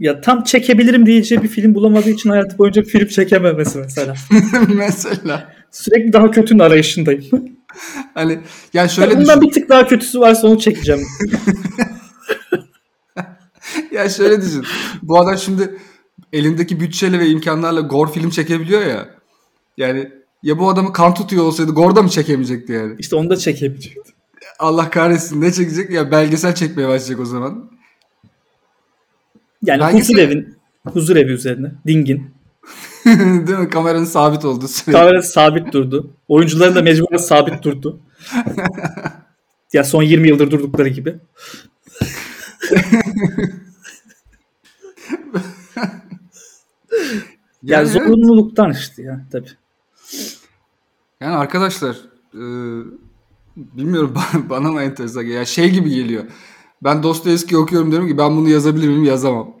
Ya 0.00 0.20
tam 0.20 0.44
çekebilirim 0.44 1.06
diyeceği 1.06 1.42
bir 1.42 1.48
film 1.48 1.74
bulamadığı 1.74 2.10
için 2.10 2.30
hayatı 2.30 2.58
boyunca 2.58 2.82
film 2.82 3.08
çekememesi 3.08 3.78
mesela. 3.78 4.14
Mesela. 4.68 5.52
Sürekli 5.70 6.12
daha 6.12 6.30
kötünün 6.30 6.58
arayışındayım. 6.58 7.24
Hani 8.14 8.38
yani 8.74 8.90
şöyle 8.90 9.10
Bundan 9.10 9.40
düşün. 9.40 9.40
bir 9.40 9.54
tık 9.54 9.68
daha 9.68 9.86
kötüsü 9.86 10.20
varsa 10.20 10.48
onu 10.48 10.58
çekeceğim. 10.58 11.02
Ya 13.92 14.08
şöyle 14.08 14.42
düşün. 14.42 14.64
Bu 15.02 15.20
adam 15.20 15.38
şimdi 15.38 15.78
elindeki 16.32 16.80
bütçeyle 16.80 17.18
ve 17.18 17.26
imkanlarla 17.28 17.80
gore 17.80 18.12
film 18.12 18.30
çekebiliyor 18.30 18.86
ya. 18.86 19.08
Yani 19.76 20.08
ya 20.42 20.58
bu 20.58 20.68
adamı 20.68 20.92
kan 20.92 21.14
tutuyor 21.14 21.44
olsaydı 21.44 21.72
gore 21.72 21.96
da 21.96 22.02
mı 22.02 22.08
çekemeyecekti 22.08 22.72
yani? 22.72 22.94
İşte 22.98 23.16
onu 23.16 23.30
da 23.30 23.36
çekebilecektim. 23.36 24.14
Allah 24.58 24.90
kahretsin 24.90 25.40
ne 25.40 25.52
çekecek? 25.52 25.90
Ya 25.90 26.10
belgesel 26.10 26.54
çekmeye 26.54 26.88
başlayacak 26.88 27.20
o 27.20 27.24
zaman. 27.24 27.70
Yani 29.62 29.80
Belgesel- 29.80 30.00
huzur 30.00 30.18
evin 30.18 30.56
huzur 30.92 31.16
evi 31.16 31.32
üzerine. 31.32 31.72
Dingin. 31.86 32.30
Değil 33.46 33.58
mi? 33.58 33.68
Kameranın 33.68 34.04
sabit 34.04 34.44
sürekli. 34.68 34.92
Kamera 34.92 35.22
sabit 35.22 35.72
durdu. 35.72 36.10
Oyuncuların 36.28 36.74
da 36.74 36.82
mecburen 36.82 37.16
sabit 37.16 37.62
durdu. 37.62 38.00
ya 39.72 39.84
son 39.84 40.02
20 40.02 40.28
yıldır 40.28 40.50
durdukları 40.50 40.88
gibi. 40.88 41.16
Yani, 47.62 47.88
Yani, 47.88 47.88
zorunluluktan 47.88 48.70
işte 48.72 49.02
ya 49.02 49.26
tabii. 49.32 49.50
Yani 51.20 51.36
arkadaşlar 51.36 51.96
e, 52.34 52.42
bilmiyorum 53.56 54.14
bana, 54.50 54.72
mı 54.72 54.82
enteresan. 54.82 55.22
Ya 55.22 55.44
şey 55.44 55.70
gibi 55.70 55.90
geliyor. 55.90 56.24
Ben 56.82 57.02
Dostoyevski 57.02 57.56
okuyorum 57.56 57.90
diyorum 57.90 58.08
ki 58.08 58.18
ben 58.18 58.36
bunu 58.36 58.48
yazabilir 58.48 58.88
miyim? 58.88 59.04
Yazamam. 59.04 59.60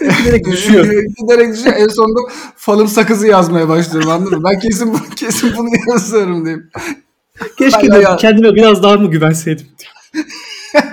Giderek 0.00 0.46
düşüyor. 0.46 0.84
Giderek 1.20 1.54
düşüyor. 1.54 1.76
En 1.76 1.88
sonunda 1.88 2.20
falım 2.56 2.88
sakızı 2.88 3.26
yazmaya 3.26 3.68
başlıyorum 3.68 4.10
anladın 4.10 4.38
mı? 4.38 4.44
Ben 4.44 4.60
kesin, 4.60 4.96
kesin 5.16 5.52
bunu 5.56 5.68
yazarım 5.88 6.44
diyeyim. 6.44 6.70
Keşke 7.58 7.92
de 7.92 7.98
ya. 7.98 8.16
kendime 8.16 8.54
biraz 8.54 8.82
daha 8.82 8.96
mı 8.96 9.10
güvenseydim. 9.10 9.66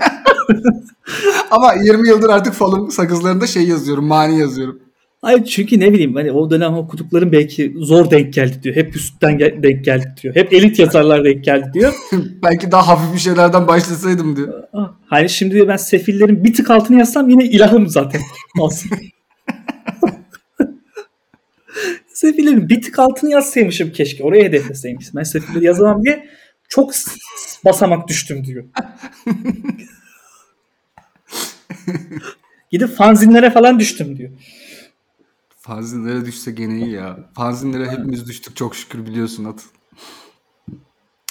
Ama 1.51 1.73
20 1.73 2.07
yıldır 2.07 2.29
artık 2.29 2.53
falım 2.53 2.91
sakızlarında 2.91 3.47
şey 3.47 3.67
yazıyorum. 3.67 4.05
Mani 4.05 4.39
yazıyorum. 4.39 4.79
Hayır 5.21 5.45
çünkü 5.45 5.79
ne 5.79 5.93
bileyim 5.93 6.15
hani 6.15 6.31
o 6.31 6.51
dönem 6.51 6.73
okuduklarım 6.73 7.31
belki 7.31 7.73
zor 7.77 8.11
denk 8.11 8.33
geldi 8.33 8.63
diyor. 8.63 8.75
Hep 8.75 8.95
üstten 8.95 9.37
gel- 9.37 9.63
denk 9.63 9.85
geldi 9.85 10.13
diyor. 10.23 10.35
Hep 10.35 10.53
elit 10.53 10.79
yazarlar 10.79 11.25
denk 11.25 11.43
geldi 11.43 11.71
diyor. 11.73 11.93
Belki 12.43 12.71
daha 12.71 12.87
hafif 12.87 13.13
bir 13.13 13.19
şeylerden 13.19 13.67
başlasaydım 13.67 14.35
diyor. 14.35 14.63
Ah, 14.73 14.91
Hani 15.05 15.29
şimdi 15.29 15.53
diyor 15.53 15.67
ben 15.67 15.77
sefillerin 15.77 16.43
bir 16.43 16.53
tık 16.53 16.69
altını 16.71 16.99
yazsam 16.99 17.29
yine 17.29 17.45
ilahım 17.45 17.87
zaten. 17.87 18.21
Sefillerin 22.07 22.69
bir 22.69 22.81
tık 22.81 22.99
altını 22.99 23.31
yazsaymışım 23.31 23.91
keşke. 23.91 24.23
Oraya 24.23 24.43
hedefleseymişim. 24.43 25.13
Ben 25.15 25.23
sefilleri 25.23 25.65
yazamam 25.65 26.03
diye 26.03 26.29
çok 26.69 26.91
basamak 27.65 28.07
düştüm 28.07 28.43
diyor. 28.45 28.65
Gidip 32.71 32.89
fanzinlere 32.89 33.49
falan 33.49 33.79
düştüm 33.79 34.17
diyor. 34.17 34.29
Fanzinlere 35.69 36.25
düşse 36.25 36.51
gene 36.51 36.77
iyi 36.77 36.91
ya. 36.91 37.19
Fanzinlere 37.35 37.91
hepimiz 37.91 38.27
düştük 38.27 38.55
çok 38.55 38.75
şükür 38.75 39.05
biliyorsun 39.05 39.45
At. 39.45 39.63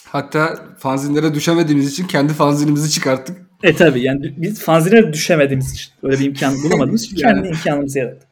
Hatta 0.05 0.67
fanzinlere 0.79 1.35
düşemediğimiz 1.35 1.93
için 1.93 2.07
kendi 2.07 2.33
fanzinimizi 2.33 2.91
çıkarttık. 2.91 3.37
E 3.63 3.75
tabi 3.75 4.03
yani 4.03 4.35
biz 4.37 4.61
fanzine 4.61 5.13
düşemediğimiz 5.13 5.73
için 5.73 5.93
öyle 6.03 6.19
bir 6.19 6.25
imkan 6.25 6.55
bulamadığımız 6.65 7.05
için 7.05 7.17
Yani. 7.17 7.35
kendi 7.35 7.49
imkanımızı 7.49 7.99
yarattık. 7.99 8.29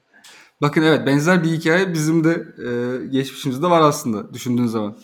Bakın 0.60 0.82
evet 0.82 1.06
benzer 1.06 1.44
bir 1.44 1.48
hikaye 1.50 1.92
bizim 1.94 2.24
de 2.24 2.30
e, 2.58 3.06
geçmişimizde 3.06 3.66
var 3.66 3.80
aslında 3.80 4.34
düşündüğün 4.34 4.66
zaman. 4.66 4.98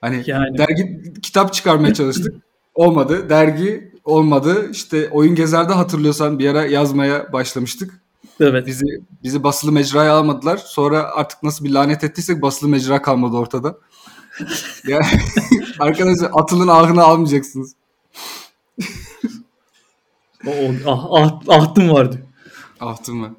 Hani 0.00 0.22
Yani. 0.26 0.58
dergi 0.58 1.12
kitap 1.22 1.52
çıkarmaya 1.52 1.94
çalıştık. 1.94 2.34
Olmadı. 2.74 3.30
Dergi 3.30 3.92
olmadı. 4.04 4.68
İşte 4.72 5.08
Oyun 5.10 5.34
Gezer'de 5.34 5.72
hatırlıyorsan 5.72 6.38
bir 6.38 6.48
ara 6.48 6.64
yazmaya 6.66 7.32
başlamıştık. 7.32 8.00
Evet. 8.40 8.66
Bizi 8.66 8.84
bizi 9.22 9.42
basılı 9.42 9.72
mecraya 9.72 10.12
almadılar. 10.14 10.56
Sonra 10.56 11.02
artık 11.02 11.42
nasıl 11.42 11.64
bir 11.64 11.70
lanet 11.70 12.04
ettiysek 12.04 12.42
basılı 12.42 12.68
mecra 12.68 13.02
kalmadı 13.02 13.36
ortada. 13.36 13.78
ya, 14.86 15.00
arkadaşlar 15.78 16.30
atılın 16.34 16.68
ahını 16.68 17.02
almayacaksınız. 17.02 17.74
O, 20.46 20.50
o, 20.50 20.72
ah, 20.86 21.06
ah, 21.10 21.40
ahtım 21.48 21.90
vardı. 21.90 22.26
Ahtım 22.80 23.16
mı? 23.16 23.36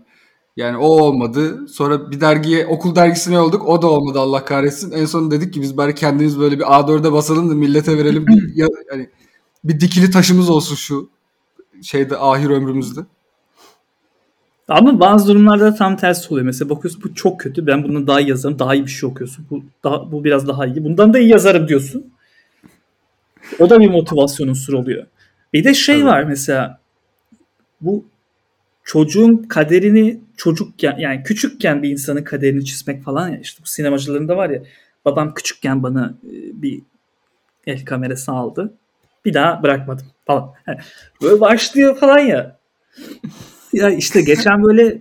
Yani 0.57 0.77
o 0.77 0.85
olmadı. 0.85 1.67
Sonra 1.67 2.11
bir 2.11 2.21
dergiye 2.21 2.67
okul 2.67 2.95
dergisine 2.95 3.39
olduk. 3.39 3.67
O 3.67 3.81
da 3.81 3.87
olmadı 3.87 4.19
Allah 4.19 4.45
kahretsin. 4.45 4.91
En 4.91 5.05
son 5.05 5.31
dedik 5.31 5.53
ki 5.53 5.61
biz 5.61 5.77
bari 5.77 5.95
kendimiz 5.95 6.39
böyle 6.39 6.59
bir 6.59 6.63
A4'e 6.63 7.11
basalım 7.11 7.49
da 7.49 7.55
millete 7.55 7.97
verelim. 7.97 8.27
Bir, 8.27 8.55
ya, 8.55 8.67
yani 8.91 9.09
bir 9.63 9.79
dikili 9.79 10.11
taşımız 10.11 10.49
olsun 10.49 10.75
şu 10.75 11.09
şeyde 11.81 12.17
ahir 12.17 12.49
ömrümüzde. 12.49 13.01
Ama 14.73 14.99
bazı 14.99 15.27
durumlarda 15.27 15.75
tam 15.75 15.97
tersi 15.97 16.33
oluyor. 16.33 16.45
Mesela 16.45 16.69
bakıyorsun 16.69 17.03
bu 17.03 17.15
çok 17.15 17.39
kötü. 17.39 17.67
Ben 17.67 17.83
bunu 17.83 18.07
daha 18.07 18.21
iyi 18.21 18.29
yazarım. 18.29 18.59
Daha 18.59 18.75
iyi 18.75 18.85
bir 18.85 18.91
şey 18.91 19.09
okuyorsun. 19.09 19.45
Bu, 19.49 19.63
daha, 19.83 20.11
bu 20.11 20.23
biraz 20.23 20.47
daha 20.47 20.65
iyi. 20.65 20.83
Bundan 20.83 21.13
da 21.13 21.19
iyi 21.19 21.29
yazarım 21.29 21.67
diyorsun. 21.67 22.13
O 23.59 23.69
da 23.69 23.79
bir 23.79 23.89
motivasyon 23.89 24.47
unsuru 24.47 24.79
oluyor. 24.79 25.05
Bir 25.53 25.63
de 25.63 25.73
şey 25.73 25.95
Tabii. 25.95 26.05
var 26.05 26.23
mesela 26.23 26.79
bu 27.81 28.05
çocuğun 28.83 29.37
kaderini 29.37 30.19
çocukken 30.37 30.97
yani 30.97 31.23
küçükken 31.23 31.83
bir 31.83 31.89
insanın 31.89 32.23
kaderini 32.23 32.65
çizmek 32.65 33.03
falan 33.03 33.29
ya 33.29 33.39
işte 33.39 33.63
bu 33.63 33.67
sinemacıların 33.67 34.27
da 34.27 34.37
var 34.37 34.49
ya 34.49 34.63
babam 35.05 35.33
küçükken 35.33 35.83
bana 35.83 36.13
e, 36.23 36.61
bir 36.61 36.81
el 37.67 37.85
kamerası 37.85 38.31
aldı. 38.31 38.73
Bir 39.25 39.33
daha 39.33 39.63
bırakmadım 39.63 40.05
falan. 40.25 40.53
Böyle 41.21 41.41
başlıyor 41.41 41.97
falan 41.97 42.19
ya. 42.19 42.57
Ya 43.73 43.89
işte 43.89 44.21
geçen 44.21 44.63
böyle 44.63 44.97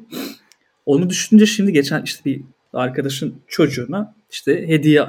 onu 0.87 1.11
düşününce 1.11 1.47
şimdi 1.47 1.73
geçen 1.73 2.03
işte 2.03 2.25
bir 2.25 2.43
arkadaşın 2.73 3.35
çocuğuna 3.49 4.15
işte 4.31 4.69
hediye 4.69 5.05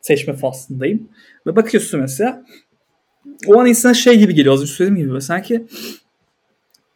seçme 0.00 0.32
faslındayım. 0.32 1.08
Ve 1.46 1.56
bakıyorsun 1.56 2.00
mesela 2.00 2.44
o 3.46 3.60
an 3.60 3.66
insana 3.66 3.94
şey 3.94 4.18
gibi 4.18 4.34
geliyor 4.34 4.54
az 4.54 4.60
önce 4.60 4.72
söylediğim 4.72 4.98
gibi 5.02 5.10
böyle 5.10 5.20
sanki 5.20 5.66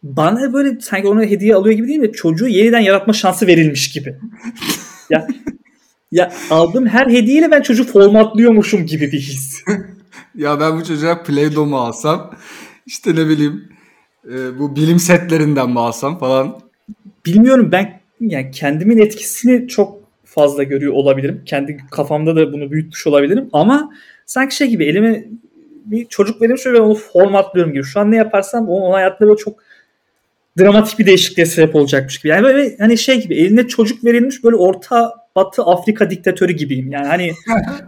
bana 0.02 0.52
böyle 0.52 0.80
sanki 0.80 1.08
ona 1.08 1.22
hediye 1.22 1.54
alıyor 1.54 1.76
gibi 1.76 1.88
değil 1.88 2.02
de 2.02 2.12
çocuğu 2.12 2.48
yeniden 2.48 2.80
yaratma 2.80 3.12
şansı 3.12 3.46
verilmiş 3.46 3.90
gibi. 3.90 4.16
ya 5.10 5.26
ya 6.12 6.32
aldığım 6.50 6.86
her 6.86 7.06
hediyeyle 7.06 7.50
ben 7.50 7.62
çocuğu 7.62 7.84
formatlıyormuşum 7.84 8.86
gibi 8.86 9.12
bir 9.12 9.20
his. 9.20 9.64
Ya 10.34 10.60
ben 10.60 10.80
bu 10.80 10.84
çocuğa 10.84 11.12
Play-Doh 11.12 11.66
mu 11.66 11.78
alsam? 11.78 12.34
işte 12.86 13.14
ne 13.14 13.28
bileyim 13.28 13.68
e, 14.28 14.58
bu 14.58 14.76
bilim 14.76 14.98
setlerinden 14.98 15.70
mi 15.70 15.80
alsam 15.80 16.18
falan. 16.18 16.60
Bilmiyorum 17.26 17.68
ben 17.72 18.00
yani 18.20 18.50
kendimin 18.50 18.98
etkisini 18.98 19.68
çok 19.68 20.02
fazla 20.24 20.62
görüyor 20.62 20.92
olabilirim. 20.92 21.42
Kendi 21.46 21.76
kafamda 21.90 22.36
da 22.36 22.52
bunu 22.52 22.70
büyütmüş 22.70 23.06
olabilirim 23.06 23.48
ama 23.52 23.92
sanki 24.26 24.56
şey 24.56 24.68
gibi 24.68 24.84
elime 24.84 25.24
bir 25.84 26.04
çocuk 26.04 26.42
verilmiş 26.42 26.66
ve 26.66 26.74
ben 26.74 26.80
onu 26.80 26.94
formatlıyorum 26.94 27.72
gibi. 27.72 27.84
Şu 27.84 28.00
an 28.00 28.10
ne 28.10 28.16
yaparsam 28.16 28.68
o 28.68 28.72
onun 28.72 28.92
hayatında 28.92 29.28
böyle 29.28 29.38
çok 29.38 29.62
dramatik 30.58 30.98
bir 30.98 31.06
değişikliğe 31.06 31.46
sebep 31.46 31.74
olacakmış 31.74 32.18
gibi. 32.18 32.28
Yani 32.28 32.42
böyle 32.42 32.76
hani 32.78 32.98
şey 32.98 33.22
gibi 33.22 33.34
eline 33.34 33.68
çocuk 33.68 34.04
verilmiş 34.04 34.44
böyle 34.44 34.56
orta 34.56 35.14
batı 35.36 35.62
Afrika 35.62 36.10
diktatörü 36.10 36.52
gibiyim. 36.52 36.92
Yani 36.92 37.06
hani 37.06 37.30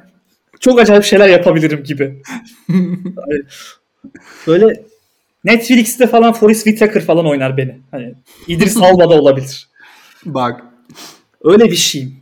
çok 0.61 0.81
acayip 0.81 1.05
şeyler 1.05 1.29
yapabilirim 1.29 1.83
gibi. 1.85 2.23
Böyle 4.47 4.83
Netflix'te 5.45 6.07
falan 6.07 6.33
Forrest 6.33 6.65
Whitaker 6.65 7.05
falan 7.05 7.27
oynar 7.27 7.57
beni. 7.57 7.81
Hani 7.91 8.15
İdris 8.49 8.77
Alba 8.83 9.11
da 9.11 9.21
olabilir. 9.21 9.69
Bak. 10.25 10.65
Öyle 11.45 11.65
bir 11.65 11.77
şeyim. 11.77 12.17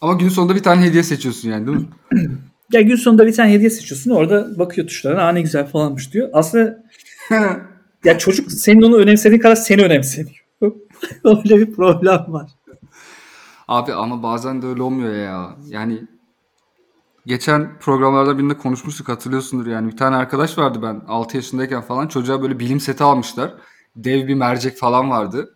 Ama 0.00 0.12
günün 0.12 0.30
sonunda 0.30 0.54
bir 0.54 0.62
tane 0.62 0.82
hediye 0.82 1.02
seçiyorsun 1.02 1.50
yani 1.50 1.66
değil 1.66 1.78
mi? 1.78 1.86
Ya 2.72 2.80
gün 2.80 2.96
sonunda 2.96 3.26
bir 3.26 3.32
tane 3.32 3.52
hediye 3.52 3.70
seçiyorsun. 3.70 4.10
Orada 4.10 4.58
bakıyor 4.58 4.86
tuşlarına. 4.86 5.22
Aa 5.22 5.32
ne 5.32 5.42
güzel 5.42 5.66
falanmış 5.66 6.12
diyor. 6.12 6.30
Aslında 6.32 6.84
ya 8.04 8.18
çocuk 8.18 8.52
senin 8.52 8.82
onu 8.82 8.96
önemsediğin 8.96 9.40
kadar 9.40 9.54
seni 9.54 9.82
önemsemiyor. 9.82 10.44
Öyle 11.24 11.58
bir 11.58 11.72
problem 11.72 12.24
var. 12.28 12.50
Abi 13.68 13.92
ama 13.92 14.22
bazen 14.22 14.62
de 14.62 14.66
öyle 14.66 14.82
olmuyor 14.82 15.14
ya. 15.14 15.56
Yani 15.68 15.98
geçen 17.26 17.78
programlarda 17.78 18.38
birinde 18.38 18.58
konuşmuştuk 18.58 19.08
hatırlıyorsundur 19.08 19.66
yani. 19.66 19.92
Bir 19.92 19.96
tane 19.96 20.16
arkadaş 20.16 20.58
vardı 20.58 20.78
ben 20.82 21.02
6 21.08 21.36
yaşındayken 21.36 21.82
falan 21.82 22.08
çocuğa 22.08 22.42
böyle 22.42 22.58
bilim 22.58 22.80
seti 22.80 23.04
almışlar. 23.04 23.54
Dev 23.96 24.28
bir 24.28 24.34
mercek 24.34 24.76
falan 24.76 25.10
vardı. 25.10 25.54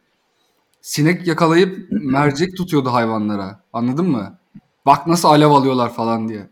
Sinek 0.81 1.27
yakalayıp 1.27 1.87
mercek 1.91 2.57
tutuyordu 2.57 2.93
hayvanlara. 2.93 3.61
Anladın 3.73 4.11
mı? 4.11 4.39
Bak 4.87 5.07
nasıl 5.07 5.29
alev 5.29 5.49
alıyorlar 5.51 5.95
falan 5.95 6.29
diye. 6.29 6.49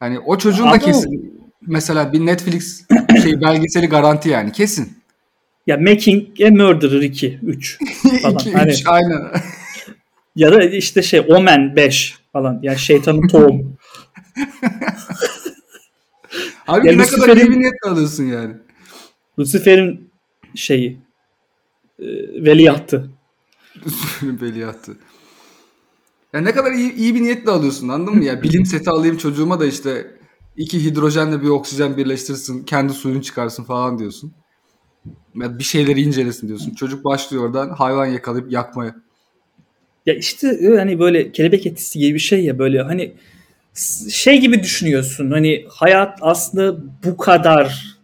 Hani 0.00 0.18
o 0.20 0.38
çocuğun 0.38 0.70
da 0.72 0.78
kesin 0.78 1.40
mesela 1.66 2.12
bir 2.12 2.26
Netflix 2.26 2.86
şey 3.22 3.40
belgeseli 3.40 3.86
garanti 3.86 4.28
yani 4.28 4.52
kesin. 4.52 4.98
Ya 5.66 5.76
Making 5.76 6.40
a 6.46 6.50
Murderer 6.50 7.00
2, 7.00 7.38
3 7.42 7.78
falan. 8.22 8.34
2 8.34 8.52
Hani- 8.52 8.70
3 8.70 8.82
aynen. 8.86 9.22
ya 10.36 10.52
da 10.52 10.64
işte 10.64 11.02
şey 11.02 11.26
Omen 11.28 11.76
5 11.76 12.18
falan. 12.32 12.58
Yani 12.62 12.78
şeytanın 12.78 13.28
tohumu. 13.28 13.62
Abi 16.66 16.86
Ya 16.88 16.96
ne 16.96 17.06
kadar 17.06 17.28
Lucifer'in- 17.28 17.40
iyi 17.46 17.50
bir 17.50 17.60
niyetle 17.60 17.88
alıyorsun 17.90 18.24
yani. 18.24 18.54
Lucifer'in 19.38 20.10
şeyi 20.54 20.98
e, 21.98 22.06
veliahtı. 22.44 23.10
Veliahtı. 24.22 24.96
Ya 26.32 26.40
ne 26.40 26.52
kadar 26.52 26.72
iyi, 26.72 26.94
iyi 26.94 27.14
bir 27.14 27.22
niyetle 27.22 27.50
alıyorsun 27.50 27.88
anladın 27.88 28.14
mı 28.16 28.24
ya? 28.24 28.42
Bilim 28.42 28.66
seti 28.66 28.90
alayım 28.90 29.16
çocuğuma 29.16 29.60
da 29.60 29.66
işte 29.66 30.06
iki 30.56 30.84
hidrojenle 30.84 31.42
bir 31.42 31.48
oksijen 31.48 31.96
birleştirsin, 31.96 32.64
kendi 32.64 32.92
suyunu 32.92 33.22
çıkarsın 33.22 33.64
falan 33.64 33.98
diyorsun. 33.98 34.32
Ya 35.34 35.58
bir 35.58 35.64
şeyleri 35.64 36.00
incelesin 36.02 36.48
diyorsun. 36.48 36.74
Çocuk 36.74 37.04
başlıyor 37.04 37.44
oradan 37.44 37.70
hayvan 37.70 38.06
yakalayıp 38.06 38.52
yakmaya. 38.52 38.94
Ya 40.06 40.14
işte 40.14 40.58
hani 40.76 40.98
böyle 40.98 41.32
kelebek 41.32 41.66
etkisi 41.66 41.98
gibi 41.98 42.14
bir 42.14 42.18
şey 42.18 42.44
ya 42.44 42.58
böyle 42.58 42.82
hani 42.82 43.14
şey 44.10 44.40
gibi 44.40 44.62
düşünüyorsun. 44.62 45.30
Hani 45.30 45.64
hayat 45.68 46.18
aslında 46.20 46.76
bu 47.04 47.16
kadar 47.16 47.96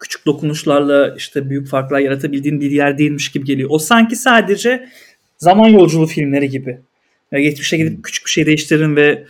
küçük 0.00 0.26
dokunuşlarla 0.26 1.14
işte 1.16 1.50
büyük 1.50 1.68
farklar 1.68 1.98
yaratabildiğin 1.98 2.60
bir 2.60 2.70
yer 2.70 2.98
değilmiş 2.98 3.30
gibi 3.30 3.44
geliyor. 3.44 3.68
O 3.72 3.78
sanki 3.78 4.16
sadece 4.16 4.88
zaman 5.38 5.68
yolculuğu 5.68 6.06
filmleri 6.06 6.48
gibi. 6.48 6.80
Ya 7.32 7.40
geçmişe 7.40 7.76
gidip 7.76 8.04
küçük 8.04 8.26
bir 8.26 8.30
şey 8.30 8.46
değiştiririm 8.46 8.96
ve 8.96 9.24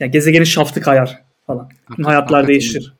ya 0.00 0.06
gezegenin 0.06 0.44
şaftı 0.44 0.80
kayar 0.80 1.22
falan. 1.46 1.70
Bütün 1.90 2.02
hayatlar 2.02 2.48
değişir. 2.48 2.94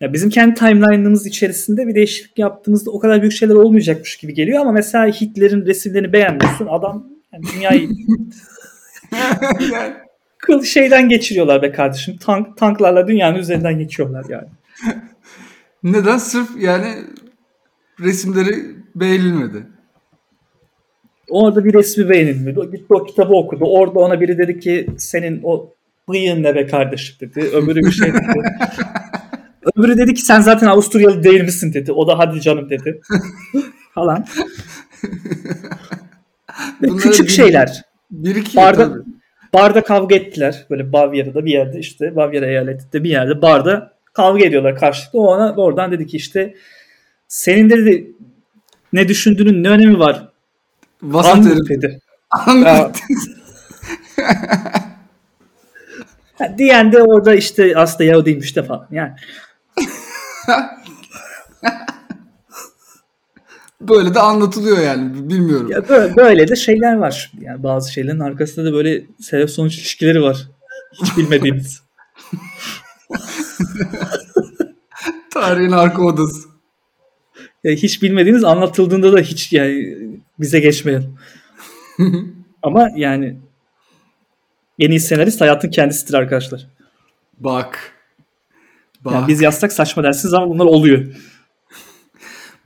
Ya 0.00 0.12
bizim 0.12 0.30
kendi 0.30 0.54
timeline'ımız 0.54 1.26
içerisinde 1.26 1.86
bir 1.86 1.94
değişiklik 1.94 2.38
yaptığımızda 2.38 2.90
o 2.90 2.98
kadar 2.98 3.20
büyük 3.20 3.34
şeyler 3.34 3.54
olmayacakmış 3.54 4.16
gibi 4.16 4.34
geliyor 4.34 4.60
ama 4.60 4.72
mesela 4.72 5.06
Hitler'in 5.06 5.66
resimlerini 5.66 6.12
beğenmiyorsun. 6.12 6.66
Adam 6.66 7.06
yani 7.32 7.44
dünyayı 7.54 7.88
kıl 10.46 10.62
şeyden 10.62 11.08
geçiriyorlar 11.08 11.62
be 11.62 11.72
kardeşim. 11.72 12.16
Tank 12.16 12.56
tanklarla 12.56 13.08
dünyanın 13.08 13.38
üzerinden 13.38 13.78
geçiyorlar 13.78 14.24
yani. 14.28 14.48
Neden? 15.82 16.18
Sırf 16.18 16.48
yani 16.58 16.94
resimleri 18.00 18.54
beğenilmedi. 18.94 19.66
Orada 21.30 21.64
bir 21.64 21.74
resmi 21.74 22.08
beğenilmedi. 22.08 22.60
Gitti 22.60 22.94
o 22.94 23.04
kitabı 23.04 23.34
okudu. 23.34 23.64
Orada 23.64 23.98
ona 23.98 24.20
biri 24.20 24.38
dedi 24.38 24.60
ki 24.60 24.86
senin 24.98 25.40
o 25.44 25.74
bıyığın 26.08 26.42
ne 26.42 26.54
be 26.54 26.66
kardeşim 26.66 27.16
dedi. 27.20 27.40
Öbürü 27.40 27.80
bir 27.80 27.90
şey 27.90 28.08
dedi. 28.14 28.26
Öbürü 29.76 29.98
dedi 29.98 30.14
ki 30.14 30.22
sen 30.22 30.40
zaten 30.40 30.66
Avusturyalı 30.66 31.22
değil 31.22 31.40
misin 31.40 31.74
dedi. 31.74 31.92
O 31.92 32.06
da 32.08 32.18
hadi 32.18 32.40
canım 32.40 32.70
dedi. 32.70 33.00
Falan. 33.94 34.24
Küçük 36.98 37.26
bir- 37.26 37.32
şeyler. 37.32 37.82
Bir 38.10 38.36
iki 38.36 38.56
Barda, 38.56 38.88
tabii. 38.88 39.15
Barda 39.56 39.84
kavga 39.84 40.14
ettiler. 40.14 40.66
Böyle 40.70 40.92
Bavyera'da 40.92 41.44
bir 41.44 41.52
yerde 41.52 41.78
işte 41.78 42.16
Bavyera 42.16 42.46
eyaletinde 42.46 43.04
bir 43.04 43.10
yerde 43.10 43.42
barda 43.42 43.92
kavga 44.12 44.44
ediyorlar 44.44 44.78
karşılıklı. 44.78 45.20
O 45.20 45.26
ona 45.26 45.54
oradan 45.54 45.92
dedi 45.92 46.06
ki 46.06 46.16
işte 46.16 46.54
senin 47.28 47.70
dedi 47.70 48.12
ne 48.92 49.08
düşündüğünün 49.08 49.64
ne 49.64 49.68
önemi 49.68 49.98
var? 49.98 50.28
Vasat 51.02 51.44
dedi. 51.68 52.00
Diyen 56.58 56.92
de 56.92 57.02
orada 57.02 57.34
işte 57.34 57.72
aslında 57.76 58.04
Yahudiymiş 58.04 58.56
de 58.56 58.62
falan. 58.62 58.86
Yani 58.90 59.12
Böyle 63.88 64.14
de 64.14 64.20
anlatılıyor 64.20 64.78
yani. 64.78 65.28
Bilmiyorum. 65.28 65.70
ya 65.70 65.88
böyle, 65.88 66.16
böyle 66.16 66.48
de 66.48 66.56
şeyler 66.56 66.94
var. 66.94 67.32
Yani 67.40 67.62
bazı 67.62 67.92
şeylerin 67.92 68.20
arkasında 68.20 68.66
da 68.66 68.72
böyle 68.72 69.02
sebep 69.20 69.50
sonuç 69.50 69.78
ilişkileri 69.78 70.22
var. 70.22 70.48
Hiç 71.02 71.16
bilmediğimiz. 71.16 71.82
Tarihin 75.34 75.72
arka 75.72 76.02
odası. 76.02 76.48
Ya 77.64 77.72
hiç 77.72 78.02
bilmediğiniz 78.02 78.44
anlatıldığında 78.44 79.12
da 79.12 79.20
hiç 79.20 79.52
yani 79.52 79.98
bize 80.38 80.60
geçmeyin. 80.60 81.14
Ama 82.62 82.88
yani 82.96 83.36
en 84.78 84.90
iyi 84.90 85.00
senarist 85.00 85.40
hayatın 85.40 85.70
kendisidir 85.70 86.14
arkadaşlar. 86.14 86.66
Bak. 87.38 87.92
Bak. 89.04 89.14
Yani 89.14 89.28
biz 89.28 89.40
yazsak 89.40 89.72
saçma 89.72 90.02
dersiniz 90.02 90.34
ama 90.34 90.48
bunlar 90.48 90.64
oluyor. 90.64 91.04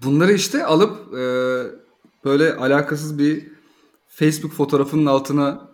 Bunları 0.05 0.33
işte 0.33 0.65
alıp 0.65 1.15
e, 1.15 1.23
böyle 2.25 2.55
alakasız 2.55 3.19
bir 3.19 3.47
Facebook 4.09 4.53
fotoğrafının 4.53 5.07
altına 5.07 5.69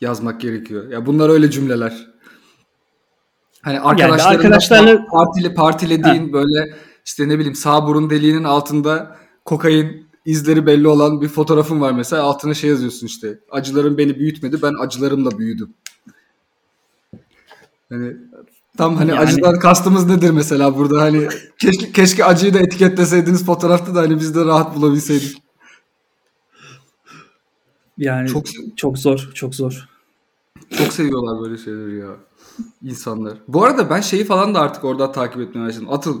yazmak 0.00 0.40
gerekiyor. 0.40 0.90
Ya 0.90 1.06
bunlar 1.06 1.28
öyle 1.28 1.50
cümleler. 1.50 2.12
Hani 3.62 3.80
arkadaşlarınla 3.80 4.42
arkadaşlarla- 4.42 5.06
partile, 5.06 5.54
partilediğin 5.54 6.32
böyle 6.32 6.74
işte 7.04 7.28
ne 7.28 7.38
bileyim 7.38 7.54
sağ 7.54 7.86
burun 7.86 8.10
deliğinin 8.10 8.44
altında 8.44 9.16
kokain 9.44 10.06
izleri 10.24 10.66
belli 10.66 10.88
olan 10.88 11.20
bir 11.20 11.28
fotoğrafın 11.28 11.80
var 11.80 11.92
mesela 11.92 12.22
altına 12.22 12.54
şey 12.54 12.70
yazıyorsun 12.70 13.06
işte 13.06 13.38
acılarım 13.50 13.98
beni 13.98 14.18
büyütmedi 14.18 14.62
ben 14.62 14.72
acılarımla 14.80 15.38
büyüdüm. 15.38 15.74
Hani 17.88 18.16
tam 18.76 18.96
hani 18.96 19.10
Yani- 19.10 19.20
acıdan 19.20 19.58
kastımız 19.58 20.06
nedir 20.06 20.30
mesela 20.30 20.76
burada 20.78 21.02
hani 21.02 21.28
keşke, 21.58 21.92
keşke 21.92 22.24
acıyı 22.24 22.54
da 22.54 22.58
etiketleseydiniz 22.58 23.44
fotoğrafta 23.46 23.94
da 23.94 24.00
hani 24.00 24.20
biz 24.20 24.34
de 24.34 24.44
rahat 24.44 24.76
bulabilseydik. 24.76 25.42
Yani 27.98 28.28
Çok- 28.28 28.44
çok, 28.76 28.98
zor, 28.98 29.30
çok 29.34 29.54
zor. 29.54 29.88
Çok 30.78 30.92
seviyorlar 30.92 31.40
böyle 31.40 31.58
şeyleri 31.58 31.98
ya. 31.98 32.08
insanlar. 32.82 33.32
Bu 33.48 33.64
arada 33.64 33.90
ben 33.90 34.00
şeyi 34.00 34.24
falan 34.24 34.54
da 34.54 34.60
artık 34.60 34.84
orada 34.84 35.12
takip 35.12 35.40
etmeye 35.40 35.66
başladım. 35.68 35.88
Atıl 35.90 36.20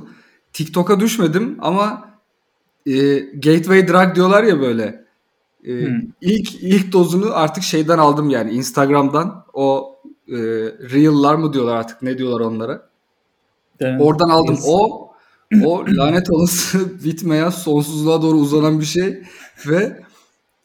TikTok'a 0.52 1.00
düşmedim 1.00 1.58
ama 1.60 2.08
e, 2.86 3.18
gateway 3.18 3.88
drug 3.88 4.14
diyorlar 4.14 4.42
ya 4.44 4.60
böyle. 4.60 5.04
E, 5.64 5.86
Hmm. 5.86 6.00
ilk 6.20 6.54
ilk 6.62 6.92
dozunu 6.92 7.36
artık 7.36 7.62
şeyden 7.64 7.98
aldım 7.98 8.30
yani 8.30 8.50
Instagram'dan. 8.50 9.44
O 9.52 9.91
e, 10.32 10.36
reel'lar 10.94 11.34
mı 11.34 11.52
diyorlar 11.52 11.76
artık 11.76 12.02
ne 12.02 12.18
diyorlar 12.18 12.40
onlara. 12.40 12.88
Evet. 13.80 14.00
Oradan 14.00 14.28
aldım. 14.28 14.54
Yes. 14.54 14.64
O 14.68 15.12
o 15.64 15.84
lanet 15.88 16.30
olası 16.30 17.04
bitmeyen 17.04 17.50
sonsuzluğa 17.50 18.22
doğru 18.22 18.36
uzanan 18.36 18.80
bir 18.80 18.84
şey 18.84 19.22
ve 19.66 20.02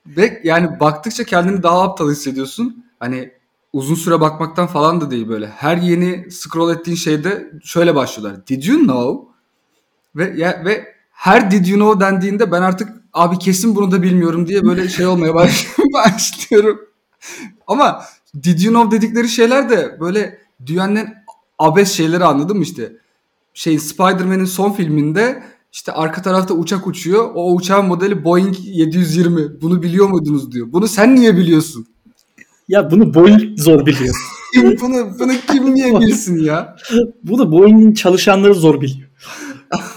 ve 0.08 0.42
yani 0.44 0.80
baktıkça 0.80 1.24
kendini 1.24 1.64
daha 1.64 1.84
aptal 1.84 2.12
hissediyorsun. 2.12 2.86
Hani 3.00 3.32
uzun 3.74 3.96
süre 3.96 4.22
bakmaktan 4.22 4.68
falan 4.68 5.02
da 5.02 5.12
değil 5.12 5.30
böyle. 5.30 5.48
Her 5.48 5.78
yeni 5.78 6.32
scroll 6.32 6.74
ettiğin 6.74 6.98
şeyde 6.98 7.52
şöyle 7.64 7.96
başlıyorlar. 7.96 8.48
Did 8.48 8.64
you 8.64 8.80
know? 8.80 9.28
Ve 10.16 10.34
ya, 10.38 10.62
ve 10.66 10.88
her 11.12 11.52
did 11.52 11.66
you 11.66 11.80
know 11.80 12.06
dendiğinde 12.06 12.52
ben 12.52 12.62
artık 12.62 12.90
abi 13.14 13.38
kesin 13.38 13.76
bunu 13.76 13.92
da 13.92 14.02
bilmiyorum 14.02 14.48
diye 14.48 14.64
böyle 14.64 14.90
şey 14.90 15.06
olmaya 15.06 15.34
baş- 15.36 15.68
başlıyorum. 15.94 16.80
Ama 17.68 18.04
did 18.44 18.60
you 18.60 18.74
know 18.74 18.98
dedikleri 18.98 19.30
şeyler 19.30 19.70
de 19.70 19.98
böyle 20.00 20.40
dünyanın 20.66 21.08
abes 21.60 21.92
şeyleri 21.92 22.24
anladın 22.24 22.58
mı 22.58 22.64
işte? 22.64 22.94
Şey 23.54 23.80
Spider-Man'in 23.80 24.46
son 24.46 24.72
filminde 24.72 25.44
işte 25.72 25.92
arka 25.92 26.22
tarafta 26.22 26.54
uçak 26.54 26.88
uçuyor. 26.88 27.30
O 27.36 27.56
uçağın 27.56 27.86
modeli 27.86 28.24
Boeing 28.24 28.56
720. 28.64 29.62
Bunu 29.62 29.84
biliyor 29.84 30.10
muydunuz 30.10 30.52
diyor. 30.52 30.68
Bunu 30.72 30.88
sen 30.88 31.16
niye 31.16 31.38
biliyorsun? 31.38 31.88
Ya 32.68 32.92
bunu 32.92 33.14
Boeing 33.14 33.60
zor 33.60 33.86
biliyor. 33.86 34.16
bunu 34.82 35.20
bunu 35.20 35.32
kim 35.52 35.76
niye 35.76 36.00
bilsin 36.00 36.44
ya? 36.44 36.76
bunu 37.24 37.52
Boeing'in 37.52 37.94
çalışanları 37.94 38.54
zor 38.54 38.82
biliyor. 38.82 39.10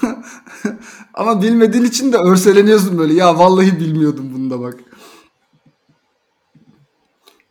Ama 1.14 1.42
bilmediğin 1.42 1.84
için 1.84 2.12
de 2.12 2.16
örseleniyorsun 2.16 2.98
böyle. 2.98 3.14
Ya 3.14 3.38
vallahi 3.38 3.80
bilmiyordum 3.80 4.30
bunu 4.34 4.50
da 4.50 4.60
bak. 4.60 4.74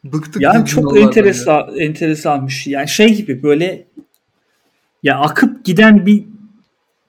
Bıktık 0.03 0.41
Yani 0.41 0.65
çok 0.65 0.85
olaylardan 0.85 1.01
ya. 1.01 1.07
enteresan, 1.07 1.77
enteresanmış. 1.77 2.67
Yani 2.67 2.87
şey 2.87 3.13
gibi 3.15 3.43
böyle 3.43 3.85
ya 5.03 5.19
akıp 5.19 5.65
giden 5.65 6.05
bir 6.05 6.23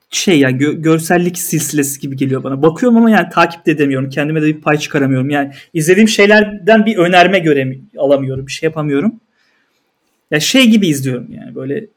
şey 0.09 0.39
ya 0.39 0.49
gö- 0.49 0.81
görsellik 0.81 1.37
silsilesi 1.37 1.99
gibi 1.99 2.15
geliyor 2.15 2.43
bana. 2.43 2.61
Bakıyorum 2.61 2.97
ama 2.97 3.09
yani 3.11 3.29
takip 3.29 3.65
de 3.65 3.71
edemiyorum. 3.71 4.09
Kendime 4.09 4.41
de 4.41 4.45
bir 4.45 4.61
pay 4.61 4.77
çıkaramıyorum. 4.77 5.29
Yani 5.29 5.51
izlediğim 5.73 6.09
şeylerden 6.09 6.85
bir 6.85 6.97
önerme 6.97 7.39
göre 7.39 7.77
alamıyorum. 7.97 8.47
Bir 8.47 8.51
şey 8.51 8.67
yapamıyorum. 8.67 9.19
Ya 10.31 10.39
şey 10.39 10.69
gibi 10.69 10.87
izliyorum 10.87 11.27
yani 11.31 11.55
böyle 11.55 11.87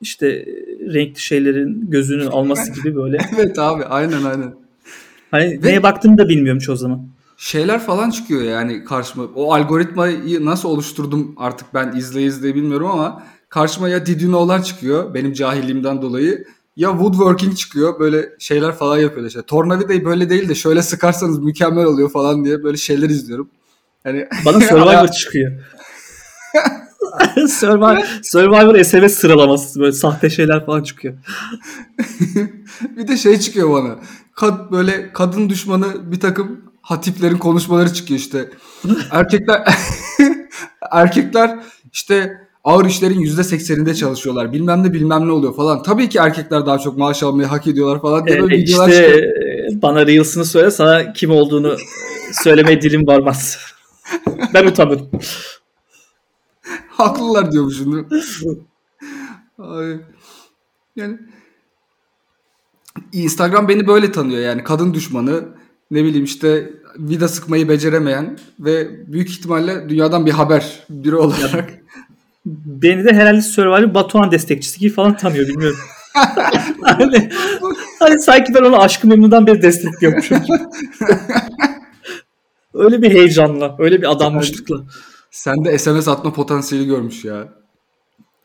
işte 0.00 0.46
renkli 0.94 1.20
şeylerin 1.20 1.90
gözünü 1.90 2.28
alması 2.28 2.72
gibi 2.82 2.96
böyle. 2.96 3.18
Evet 3.38 3.58
abi 3.58 3.84
aynen 3.84 4.22
aynen. 4.24 4.54
Hani 5.30 5.60
neye 5.62 5.82
baktığımı 5.82 6.18
da 6.18 6.28
bilmiyorum 6.28 6.58
çoğu 6.58 6.76
zaman. 6.76 7.08
Şeyler 7.36 7.80
falan 7.80 8.10
çıkıyor 8.10 8.42
yani 8.42 8.84
karşıma. 8.84 9.24
O 9.34 9.54
algoritmayı 9.54 10.44
nasıl 10.44 10.68
oluşturdum 10.68 11.34
artık 11.36 11.74
ben 11.74 11.92
izle 11.96 12.22
izle 12.22 12.54
bilmiyorum 12.54 12.86
ama 12.86 13.22
karşıma 13.48 13.88
ya 13.88 14.06
Did 14.06 14.20
You 14.20 14.30
Know'lar 14.30 14.64
çıkıyor 14.64 15.14
benim 15.14 15.32
cahilliğimden 15.32 16.02
dolayı. 16.02 16.44
Ya 16.76 16.90
woodworking 16.90 17.56
çıkıyor 17.56 18.00
böyle 18.00 18.28
şeyler 18.38 18.72
falan 18.72 18.98
yapıyorlar 18.98 19.28
işte. 19.28 19.42
Tornavidayı 19.42 20.04
böyle 20.04 20.30
değil 20.30 20.48
de 20.48 20.54
şöyle 20.54 20.82
sıkarsanız 20.82 21.38
mükemmel 21.38 21.84
oluyor 21.84 22.10
falan 22.10 22.44
diye 22.44 22.62
böyle 22.62 22.76
şeyler 22.76 23.10
izliyorum. 23.10 23.50
Hani 24.04 24.28
Bana 24.46 24.60
Survivor 24.60 25.08
çıkıyor. 25.08 25.52
Survivor, 27.48 27.98
Survivor 28.22 28.82
SMS 28.82 29.14
sıralaması 29.14 29.80
böyle 29.80 29.92
sahte 29.92 30.30
şeyler 30.30 30.66
falan 30.66 30.82
çıkıyor. 30.82 31.14
bir 32.96 33.08
de 33.08 33.16
şey 33.16 33.40
çıkıyor 33.40 33.70
bana. 33.70 33.98
Kad, 34.34 34.70
böyle 34.70 35.12
kadın 35.12 35.48
düşmanı 35.50 36.12
bir 36.12 36.20
takım 36.20 36.71
hatiplerin 36.82 37.38
konuşmaları 37.38 37.92
çıkıyor 37.94 38.20
işte. 38.20 38.50
Erkekler 39.10 39.64
erkekler 40.90 41.58
işte 41.92 42.32
ağır 42.64 42.84
işlerin 42.86 43.20
yüzde 43.20 43.44
sekseninde 43.44 43.94
çalışıyorlar. 43.94 44.52
Bilmem 44.52 44.82
ne 44.82 44.92
bilmem 44.92 45.28
ne 45.28 45.32
oluyor 45.32 45.56
falan. 45.56 45.82
Tabii 45.82 46.08
ki 46.08 46.18
erkekler 46.18 46.66
daha 46.66 46.78
çok 46.78 46.98
maaş 46.98 47.22
almayı 47.22 47.48
hak 47.48 47.66
ediyorlar 47.66 48.00
falan 48.02 48.26
diye 48.26 48.42
böyle 48.42 48.56
Ee, 48.56 48.58
videolar 48.58 48.88
işte 48.88 49.02
çıkıyor. 49.04 49.22
e, 49.78 49.82
bana 49.82 50.06
Reels'ını 50.06 50.44
söyle 50.44 50.70
sana 50.70 51.12
kim 51.12 51.30
olduğunu 51.30 51.76
söylemeye 52.32 52.82
dilim 52.82 53.06
varmaz. 53.06 53.58
Ben 54.54 54.66
utanırım. 54.66 55.10
Haklılar 56.88 57.52
diyormuşum? 57.52 58.08
Ay. 59.58 59.96
Yani 60.96 61.18
Instagram 63.12 63.68
beni 63.68 63.86
böyle 63.86 64.12
tanıyor 64.12 64.40
yani 64.40 64.64
kadın 64.64 64.94
düşmanı 64.94 65.44
ne 65.92 66.04
bileyim 66.04 66.24
işte 66.24 66.70
vida 66.98 67.28
sıkmayı 67.28 67.68
beceremeyen 67.68 68.38
ve 68.60 68.88
büyük 69.12 69.30
ihtimalle 69.30 69.88
dünyadan 69.88 70.26
bir 70.26 70.32
haber 70.32 70.80
biri 70.90 71.16
olarak 71.16 71.70
Beni 72.46 73.04
de 73.04 73.12
herhalde 73.12 73.42
Survivor 73.42 73.94
Batuhan 73.94 74.30
destekçisi 74.30 74.80
gibi 74.80 74.92
falan 74.92 75.16
tanıyor 75.16 75.48
bilmiyorum. 75.48 75.78
hani, 76.82 77.30
hani 77.98 78.20
sanki 78.20 78.54
ben 78.54 78.62
onu 78.62 78.82
Aşkı 78.82 79.08
Memnu'dan 79.08 79.46
beri 79.46 79.62
destekliyormuşum 79.62 80.38
öyle 82.74 83.02
bir 83.02 83.10
heyecanla, 83.10 83.76
öyle 83.78 84.02
bir 84.02 84.10
adanmışlıkla. 84.12 84.84
Sen 85.30 85.64
de 85.64 85.78
SMS 85.78 86.08
atma 86.08 86.32
potansiyeli 86.32 86.86
görmüş 86.86 87.24
ya. 87.24 87.48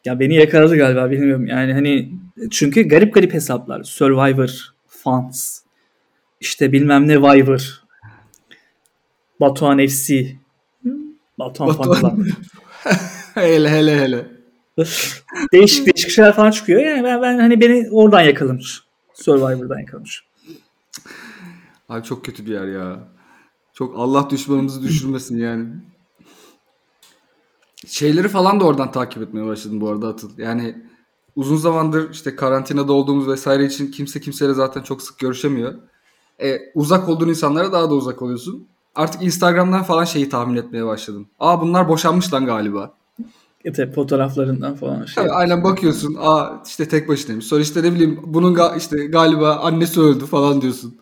Ya 0.06 0.20
beni 0.20 0.36
yakaladı 0.36 0.78
galiba 0.78 1.12
bilmiyorum. 1.12 1.48
Yani 1.48 1.74
hani 1.74 2.12
çünkü 2.52 2.88
garip 2.88 3.14
garip 3.14 3.34
hesaplar. 3.34 3.84
Survivor, 3.84 4.50
Fans, 4.88 5.60
işte 6.40 6.72
bilmem 6.72 7.08
ne 7.08 7.22
Viver, 7.22 7.84
Batuhan 9.40 9.88
FC, 9.88 10.36
Batuhan, 11.40 11.70
Batuhan. 11.70 12.02
falan. 12.02 12.28
hele 13.34 13.70
hele 13.70 14.00
hele. 14.02 14.28
değişik 15.54 15.86
değişik 15.86 16.12
şeyler 16.12 16.36
falan 16.36 16.52
çıkıyor. 16.52 16.82
Yani 16.82 17.04
ben, 17.04 17.22
ben 17.22 17.40
hani 17.40 17.62
beni 17.62 17.90
oradan 17.92 18.22
yakalamış. 18.22 18.84
Survivor'dan 19.14 19.80
yakalamış. 19.80 20.24
Abi 21.90 22.04
çok 22.04 22.26
kötü 22.26 22.46
bir 22.46 22.52
yer 22.52 22.68
ya. 22.68 23.08
Çok 23.74 24.00
Allah 24.00 24.30
düşmanımızı 24.30 24.84
düşürmesin 24.84 25.38
yani. 25.38 25.68
Şeyleri 27.88 28.28
falan 28.28 28.60
da 28.60 28.66
oradan 28.66 28.92
takip 28.92 29.24
etmeye 29.24 29.46
başladım 29.46 29.82
bu 29.82 29.90
arada 29.90 30.08
Atıl. 30.08 30.38
Yani 30.38 30.76
uzun 31.36 31.58
zamandır 31.58 32.12
işte 32.12 32.36
karantinada 32.36 32.94
olduğumuz 32.94 33.28
vesaire 33.28 33.66
için 33.66 33.92
kimse 33.92 34.22
kimseyle 34.22 34.54
zaten 34.54 34.82
çok 34.82 35.02
sık 35.02 35.20
görüşemiyor. 35.20 35.74
E, 36.44 36.60
uzak 36.76 37.10
olduğun 37.10 37.30
insanlara 37.30 37.72
daha 37.72 37.90
da 37.90 37.94
uzak 37.94 38.22
oluyorsun. 38.22 38.68
Artık 38.96 39.24
Instagram'dan 39.24 39.84
falan 39.84 40.06
şeyi 40.06 40.30
tahmin 40.30 40.58
etmeye 40.58 40.86
başladım. 40.86 41.28
Aa 41.40 41.62
bunlar 41.62 41.88
boşanmış 41.88 42.34
lan 42.34 42.46
galiba. 42.46 42.94
E 43.66 43.92
fotoğraflarından 43.92 44.76
falan 44.76 45.06
şey. 45.06 45.24
Tabii 45.24 45.32
aynen 45.32 45.64
bakıyorsun. 45.64 46.16
Aa 46.20 46.64
işte 46.68 46.88
tek 46.88 47.08
başınaymış. 47.08 47.46
Sonra 47.46 47.62
işte 47.62 47.84
ne 47.84 47.94
bileyim 47.94 48.20
bunun 48.26 48.56
ga- 48.56 48.78
işte 48.78 49.06
galiba 49.06 49.56
annesi 49.56 50.02
öldü 50.02 50.26
falan 50.26 50.62
diyorsun. 50.62 50.98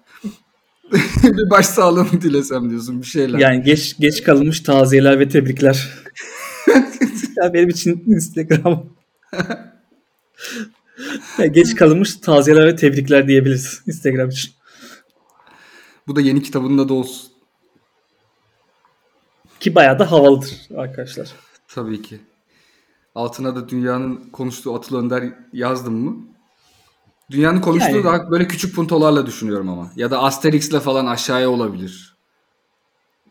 bir 1.24 1.50
başsağlığını 1.50 2.21
dilesem 2.21 2.69
diyorsun 2.69 3.02
bir 3.02 3.08
şeyler. 3.08 3.39
Yani 3.39 3.63
geç 3.63 3.95
geç 4.00 4.24
kalınmış 4.24 4.60
taziyeler 4.60 5.19
ve 5.19 5.30
tebrikler. 5.30 5.89
ya 7.38 7.54
benim 7.54 7.69
için 7.69 8.04
Instagram. 8.08 8.86
ya 11.39 11.45
geç 11.45 11.76
kalınmış 11.76 12.15
taziyeler 12.15 12.65
ve 12.67 12.76
tebrikler 12.76 13.28
diyebiliriz 13.28 13.82
Instagram 13.88 14.30
için. 14.30 14.52
Bu 16.08 16.15
da 16.15 16.22
yeni 16.22 16.44
kitabında 16.44 16.89
da 16.89 16.94
olsun. 16.94 17.32
Ki 19.60 19.76
bayağı 19.76 20.00
da 20.00 20.12
havalıdır 20.12 20.68
arkadaşlar. 20.78 21.28
Tabii 21.68 22.02
ki. 22.02 22.20
Altına 23.15 23.56
da 23.56 23.70
dünyanın 23.70 24.30
konuştuğu 24.32 24.76
Atıl 24.76 24.98
Önder 24.98 25.24
yazdım 25.54 25.94
mı? 25.94 26.18
Dünyanın 27.32 27.62
konuştuğu 27.62 27.96
Yani- 27.96 28.04
daha 28.04 28.32
böyle 28.32 28.48
küçük 28.48 28.76
puntolarla 28.76 29.26
düşünüyorum 29.26 29.70
ama. 29.70 29.91
Ya 29.96 30.12
da 30.12 30.24
Asterix'le 30.24 30.80
falan 30.80 31.06
aşağıya 31.06 31.50
olabilir. 31.50 32.15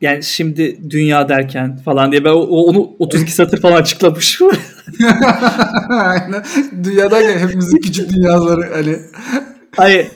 Yani 0.00 0.22
şimdi 0.22 0.90
dünya 0.90 1.28
derken 1.28 1.76
falan 1.76 2.12
diye 2.12 2.24
ben 2.24 2.30
onu 2.30 2.96
32 2.98 3.32
satır 3.32 3.60
falan 3.60 3.76
açıklamış. 3.76 4.40
Aynen. 5.88 6.44
Dünyada 6.84 7.18
hepimizin 7.18 7.78
küçük 7.78 8.12
dünyaları 8.12 8.74
hani 8.74 8.98
Hayır. 9.76 10.08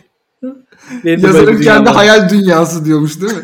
Yazarın 1.04 1.58
bir 1.58 1.64
kendi 1.64 1.90
hayal 1.90 2.28
dünyası 2.30 2.84
diyormuş 2.84 3.20
değil 3.20 3.32
mi? 3.32 3.42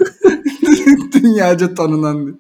Dünyaca 1.12 1.74
tanınan 1.74 2.26
diye. 2.26 2.37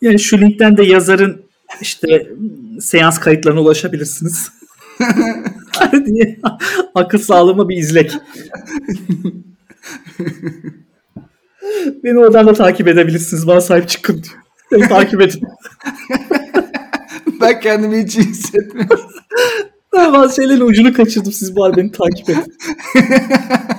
Yani 0.00 0.18
şu 0.18 0.40
linkten 0.40 0.76
de 0.76 0.82
yazarın 0.82 1.42
işte 1.80 2.28
seans 2.80 3.18
kayıtlarına 3.18 3.60
ulaşabilirsiniz. 3.60 4.50
diye 6.06 6.40
akıl 6.94 7.18
sağlığıma 7.18 7.68
bir 7.68 7.76
izlek. 7.76 8.12
Beni 12.04 12.18
oradan 12.18 12.46
da 12.46 12.52
takip 12.52 12.88
edebilirsiniz. 12.88 13.46
Bana 13.46 13.60
sahip 13.60 13.88
çıkın 13.88 14.22
diyor. 14.22 14.36
Beni 14.72 14.88
takip 14.88 15.20
edin. 15.20 15.42
ben 17.40 17.60
kendimi 17.60 18.04
hiç 18.04 18.16
iyi 18.16 18.26
hissetmiyorum. 18.26 19.00
Ben 19.92 20.12
bazı 20.12 20.34
şeylerin 20.34 20.60
ucunu 20.60 20.92
kaçırdım. 20.92 21.32
Siz 21.32 21.56
bari 21.56 21.76
beni 21.76 21.92
takip 21.92 22.30
edin. 22.30 22.56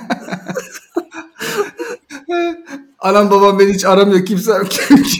Anam 3.06 3.30
babam 3.30 3.58
beni 3.58 3.74
hiç 3.74 3.84
aramıyor. 3.84 4.26
Kimsem, 4.26 4.64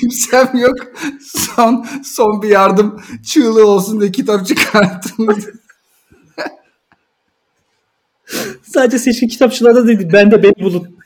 kimsem 0.01 0.51
yok. 0.55 0.77
Son, 1.35 1.87
son 2.05 2.42
bir 2.42 2.49
yardım 2.49 3.01
çığlığı 3.27 3.66
olsun 3.66 4.01
diye 4.01 4.12
kitap 4.12 4.46
çıkarttım. 4.46 5.27
Sadece 8.62 8.99
seçkin 8.99 9.29
kitapçılarda 9.29 9.87
değil. 9.87 10.09
Ben 10.12 10.31
de 10.31 10.42
beni 10.42 10.64
bulun. 10.64 10.99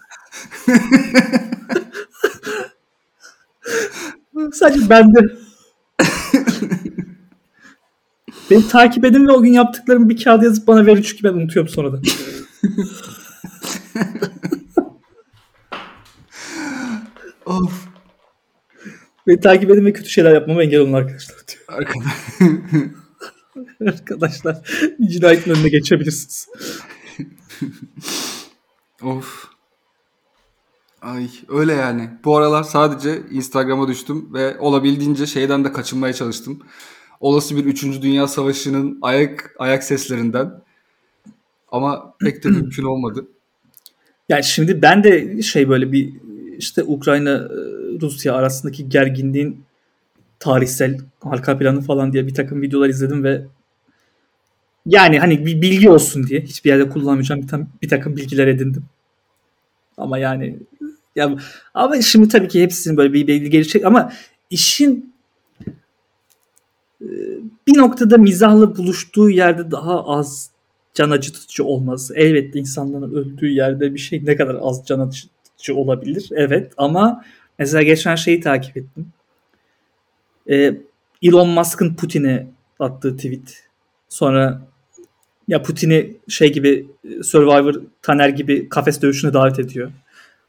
Sadece 4.53 4.90
bende. 4.90 5.19
Beni 8.51 8.69
takip 8.69 9.05
edin 9.05 9.29
ve 9.29 9.33
o 9.33 9.43
gün 9.43 9.53
yaptıklarımı 9.53 10.09
bir 10.09 10.25
kağıda 10.25 10.45
yazıp 10.45 10.66
bana 10.66 10.87
verin 10.87 11.03
çünkü 11.03 11.25
ben 11.25 11.33
unutuyorum 11.33 11.73
sonra 11.73 11.93
da. 11.93 12.01
Of. 17.50 17.88
Beni 19.26 19.40
takip 19.40 19.70
edin 19.70 19.86
ve 19.86 19.92
kötü 19.92 20.08
şeyler 20.08 20.34
yapmama 20.34 20.62
engel 20.62 20.80
olun 20.80 20.92
arkadaşlar 20.92 21.36
diyor. 21.48 21.64
Arkadaş. 21.68 22.12
Arkadaşlar 23.94 24.60
bir 24.98 25.08
cinayetin 25.08 25.50
önüne 25.50 25.68
geçebilirsiniz. 25.68 26.48
Of. 29.02 29.46
Ay 31.02 31.28
öyle 31.48 31.72
yani. 31.72 32.10
Bu 32.24 32.36
aralar 32.36 32.62
sadece 32.62 33.22
Instagram'a 33.30 33.88
düştüm 33.88 34.34
ve 34.34 34.58
olabildiğince 34.58 35.26
şeyden 35.26 35.64
de 35.64 35.72
kaçınmaya 35.72 36.12
çalıştım. 36.12 36.62
Olası 37.20 37.56
bir 37.56 37.64
3. 37.64 37.82
Dünya 37.82 38.28
Savaşı'nın 38.28 38.98
ayak 39.02 39.54
ayak 39.58 39.84
seslerinden. 39.84 40.62
Ama 41.68 42.14
pek 42.20 42.44
de 42.44 42.48
mümkün 42.48 42.82
olmadı. 42.82 43.26
Yani 44.28 44.44
şimdi 44.44 44.82
ben 44.82 45.04
de 45.04 45.42
şey 45.42 45.68
böyle 45.68 45.92
bir 45.92 46.30
işte 46.61 46.85
Ukrayna 46.85 47.31
e, 47.31 47.55
Rusya 48.01 48.35
arasındaki 48.35 48.88
gerginliğin 48.88 49.64
tarihsel 50.38 50.99
arka 51.23 51.59
planı 51.59 51.81
falan 51.81 52.12
diye 52.12 52.27
bir 52.27 52.35
takım 52.35 52.62
videolar 52.62 52.88
izledim 52.88 53.25
ve 53.25 53.46
yani 54.87 55.18
hani 55.18 55.46
bir 55.46 55.62
bilgi 55.62 55.90
olsun 55.90 56.27
diye 56.27 56.40
hiçbir 56.40 56.70
yerde 56.70 56.88
kullanmayacağım 56.88 57.42
bir, 57.42 57.49
tam, 57.49 57.68
bir 57.83 57.88
takım 57.88 58.16
bilgiler 58.16 58.46
edindim. 58.46 58.85
Ama 59.96 60.18
yani 60.18 60.59
ya 61.16 61.37
ama 61.75 62.03
şimdi 62.03 62.29
tabii 62.29 62.49
ki 62.49 62.62
hepsinin 62.62 62.96
böyle 62.96 63.12
bir 63.12 63.27
bilgi 63.27 63.51
gelecek 63.51 63.85
ama 63.85 64.12
işin 64.51 65.14
e, 67.01 67.09
bir 67.66 67.79
noktada 67.79 68.18
mizahla 68.18 68.77
buluştuğu 68.77 69.31
yerde 69.31 69.70
daha 69.70 70.07
az 70.07 70.51
can 70.94 71.11
acıtıcı 71.11 71.64
olmaz. 71.64 72.11
Elbette 72.14 72.59
insanların 72.59 73.14
öldüğü 73.14 73.49
yerde 73.49 73.94
bir 73.94 73.99
şey 73.99 74.27
ne 74.27 74.37
kadar 74.37 74.57
az 74.61 74.87
can 74.87 75.01
acıtıcı 75.01 75.39
olabilir. 75.68 76.29
Evet 76.33 76.73
ama 76.77 77.25
mesela 77.59 77.83
geçen 77.83 78.14
şeyi 78.14 78.40
takip 78.40 78.77
ettim. 78.77 79.12
Ee, 80.51 80.75
Elon 81.23 81.49
Musk'ın 81.49 81.94
Putin'e 81.94 82.46
attığı 82.79 83.16
tweet. 83.16 83.68
Sonra 84.09 84.62
ya 85.49 85.62
Putin'i 85.62 86.16
şey 86.29 86.53
gibi 86.53 86.87
Survivor 87.23 87.75
Taner 88.03 88.29
gibi 88.29 88.68
kafes 88.68 89.03
dövüşüne 89.03 89.33
davet 89.33 89.59
ediyor. 89.59 89.90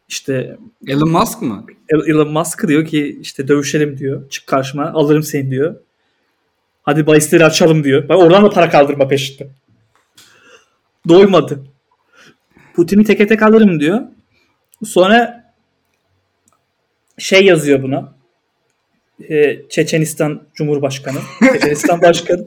İşte 0.09 0.57
Elon 0.87 1.11
Musk 1.11 1.41
mı? 1.41 1.65
Elon 1.89 2.31
Musk 2.31 2.67
diyor 2.67 2.85
ki 2.85 3.17
işte 3.21 3.47
dövüşelim 3.47 3.97
diyor. 3.97 4.29
Çık 4.29 4.47
karşıma 4.47 4.85
alırım 4.85 5.23
seni 5.23 5.51
diyor. 5.51 5.75
Hadi 6.83 7.07
bahisleri 7.07 7.45
açalım 7.45 7.83
diyor. 7.83 8.09
Bak 8.09 8.19
oradan 8.19 8.43
da 8.43 8.49
para 8.49 8.69
kaldırma 8.69 9.07
peşinde. 9.07 9.49
Doymadı. 11.07 11.63
Putin'i 12.75 13.03
teke 13.03 13.27
tek 13.27 13.41
alırım 13.41 13.79
diyor. 13.79 14.01
Sonra 14.85 15.53
şey 17.17 17.45
yazıyor 17.45 17.83
buna. 17.83 18.13
Ee, 19.29 19.59
Çeçenistan 19.69 20.41
Cumhurbaşkanı. 20.53 21.19
Çeçenistan 21.53 22.01
Başkanı. 22.01 22.45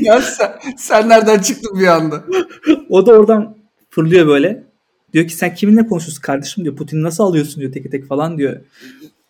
ya 0.00 0.20
sen, 0.20 0.52
sen 0.76 1.08
nereden 1.08 1.38
çıktın 1.38 1.80
bir 1.80 1.86
anda? 1.86 2.24
O 2.88 3.06
da 3.06 3.12
oradan 3.12 3.56
fırlıyor 3.90 4.26
böyle. 4.26 4.62
Diyor 5.12 5.26
ki 5.26 5.34
sen 5.34 5.54
kiminle 5.54 5.86
konuşuyorsun 5.86 6.22
kardeşim 6.22 6.64
diyor. 6.64 6.76
Putin'i 6.76 7.02
nasıl 7.02 7.24
alıyorsun 7.24 7.60
diyor 7.60 7.72
teke 7.72 7.90
tek 7.90 8.06
falan 8.06 8.38
diyor. 8.38 8.56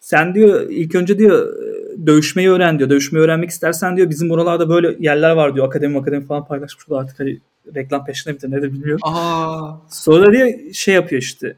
Sen 0.00 0.34
diyor 0.34 0.70
ilk 0.70 0.94
önce 0.94 1.18
diyor 1.18 1.56
dövüşmeyi 2.06 2.50
öğren 2.50 2.78
diyor. 2.78 2.90
Dövüşmeyi 2.90 3.24
öğrenmek 3.24 3.50
istersen 3.50 3.96
diyor 3.96 4.10
bizim 4.10 4.30
buralarda 4.30 4.68
böyle 4.68 4.96
yerler 4.98 5.30
var 5.30 5.54
diyor. 5.54 5.66
Akademi 5.66 5.98
akademi 5.98 6.26
falan 6.26 6.46
paylaşmış. 6.46 6.90
Da 6.90 6.98
artık 6.98 7.20
hani 7.20 7.38
reklam 7.74 8.04
peşinde 8.04 8.34
midir 8.34 8.50
nedir 8.50 8.72
bilmiyorum. 8.72 9.00
Aa, 9.02 9.72
Sonra 9.90 10.32
diyor 10.32 10.72
şey 10.72 10.94
yapıyor 10.94 11.22
işte. 11.22 11.56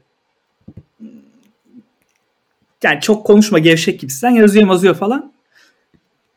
Yani 2.83 3.01
çok 3.01 3.25
konuşma 3.25 3.59
gevşek 3.59 3.99
gibisin. 3.99 4.29
Yazıyor 4.29 4.67
yazıyor 4.69 4.95
falan. 4.95 5.31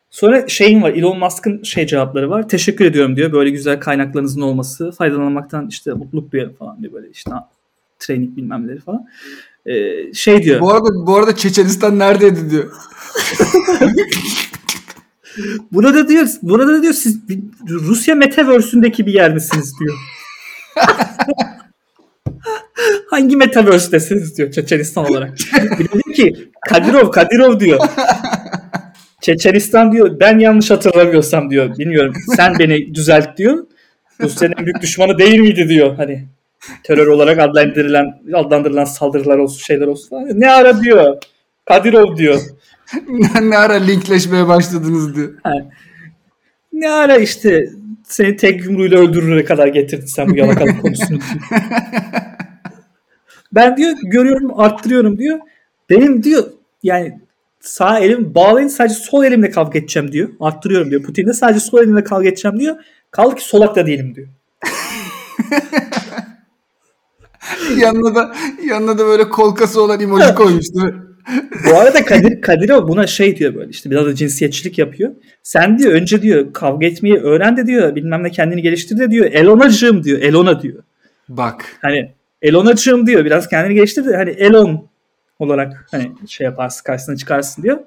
Sonra 0.09 0.47
şeyin 0.47 0.81
var 0.81 0.91
Elon 0.91 1.19
Musk'ın 1.19 1.63
şey 1.63 1.87
cevapları 1.87 2.29
var. 2.29 2.49
Teşekkür 2.49 2.85
ediyorum 2.85 3.15
diyor. 3.15 3.31
Böyle 3.31 3.49
güzel 3.49 3.79
kaynaklarınızın 3.79 4.41
olması. 4.41 4.91
Faydalanmaktan 4.91 5.67
işte 5.67 5.93
mutluluk 5.93 6.31
duyuyorum 6.31 6.55
falan 6.55 6.81
diyor. 6.81 6.93
Böyle 6.93 7.09
işte 7.09 7.31
training 7.99 8.37
bilmemleri 8.37 8.79
falan. 8.79 9.07
Ee, 9.65 10.13
şey 10.13 10.43
diyor. 10.43 10.61
bu 10.61 10.73
arada 10.73 11.07
bu 11.07 11.15
arada 11.15 11.35
Çeçenistan 11.35 11.99
neredeydi 11.99 12.49
diyor. 12.49 12.71
Burada 15.71 16.07
diyor, 16.07 16.27
burada 16.41 16.81
diyor 16.81 16.93
siz 16.93 17.19
Rusya 17.69 18.15
Metaverse'ündeki 18.15 19.05
bir 19.05 19.13
yer 19.13 19.33
misiniz 19.33 19.73
diyor. 19.79 19.95
Hangi 23.09 23.35
Metaverse'desiniz 23.35 24.37
diyor 24.37 24.51
Çeçenistan 24.51 25.05
olarak. 25.11 25.37
Bir 25.79 26.13
ki 26.13 26.49
Kadirov 26.69 27.11
Kadirov 27.11 27.59
diyor. 27.59 27.79
Çeçenistan 29.21 29.91
diyor 29.91 30.19
ben 30.19 30.39
yanlış 30.39 30.71
hatırlamıyorsam 30.71 31.49
diyor. 31.49 31.77
Bilmiyorum 31.77 32.13
sen 32.35 32.59
beni 32.59 32.95
düzelt 32.95 33.37
diyor. 33.37 33.65
Rusya'nın 34.21 34.65
büyük 34.65 34.81
düşmanı 34.81 35.17
değil 35.17 35.39
miydi 35.39 35.69
diyor. 35.69 35.95
Hani 35.95 36.25
terör 36.83 37.07
olarak 37.07 37.39
adlandırılan 37.39 38.21
adlandırılan 38.33 38.85
saldırılar 38.85 39.37
olsun 39.37 39.59
şeyler 39.59 39.87
olsun. 39.87 40.27
Ne 40.33 40.51
ara 40.51 40.81
diyor. 40.83 41.17
Kadirov 41.65 42.17
diyor. 42.17 42.39
Ne 43.41 43.57
ara 43.57 43.73
linkleşmeye 43.73 44.47
başladınız 44.47 45.15
diyor. 45.15 45.33
Ne 46.73 46.89
ara 46.89 47.17
işte 47.17 47.69
seni 48.03 48.35
tek 48.35 48.65
yumruğuyla 48.65 48.99
öldürürüne 48.99 49.45
kadar 49.45 49.67
getirdin 49.67 50.05
sen 50.05 50.29
bu 50.29 50.35
yalakalık 50.35 50.81
konusunu. 50.81 51.19
ben 53.51 53.77
diyor 53.77 53.97
görüyorum 54.03 54.59
arttırıyorum 54.59 55.17
diyor. 55.17 55.39
Benim 55.89 56.23
diyor 56.23 56.43
yani 56.83 57.19
sağ 57.59 57.99
elim 57.99 58.35
bağlayın 58.35 58.67
sadece 58.67 58.95
sol 58.95 59.23
elimle 59.23 59.51
kavga 59.51 59.79
edeceğim 59.79 60.11
diyor. 60.11 60.29
Arttırıyorum 60.39 60.89
diyor. 60.91 61.03
Putin'le 61.03 61.31
sadece 61.33 61.59
sol 61.59 61.79
elimle 61.79 62.03
kavga 62.03 62.27
edeceğim 62.27 62.59
diyor. 62.59 62.75
Kaldı 63.11 63.35
ki 63.35 63.43
solak 63.47 63.75
da 63.75 63.85
değilim 63.85 64.15
diyor. 64.15 64.27
yanına 67.77 68.15
da 68.15 68.35
yanına 68.65 68.97
da 68.97 69.05
böyle 69.05 69.29
kolkası 69.29 69.81
olan 69.81 69.99
emoji 69.99 70.35
koymuş 70.35 70.65
değil 70.73 70.85
mi? 70.85 71.04
Bu 71.71 71.77
arada 71.79 72.05
Kadir, 72.05 72.41
Kadirov 72.41 72.87
buna 72.87 73.07
şey 73.07 73.37
diyor 73.37 73.55
böyle 73.55 73.69
işte 73.69 73.91
biraz 73.91 74.05
da 74.05 74.15
cinsiyetçilik 74.15 74.77
yapıyor. 74.77 75.11
Sen 75.43 75.79
diyor 75.79 75.91
önce 75.91 76.21
diyor 76.21 76.53
kavga 76.53 76.87
etmeyi 76.87 77.15
öğren 77.15 77.57
de 77.57 77.67
diyor 77.67 77.95
bilmem 77.95 78.23
ne 78.23 78.31
kendini 78.31 78.61
geliştir 78.61 78.97
de 78.97 79.11
diyor. 79.11 79.25
Elonacığım 79.25 80.03
diyor. 80.03 80.21
Elona 80.21 80.61
diyor. 80.61 80.83
Bak. 81.29 81.65
hani 81.81 82.11
Elon'acığım 82.41 83.07
diyor 83.07 83.25
biraz 83.25 83.47
kendini 83.47 83.73
geliştir 83.75 84.05
de 84.05 84.15
hani 84.15 84.29
Elon 84.29 84.87
olarak 85.39 85.87
hani 85.91 86.11
şey 86.27 86.45
yaparsın 86.45 86.83
karşısına 86.83 87.15
çıkarsın 87.15 87.63
diyor. 87.63 87.79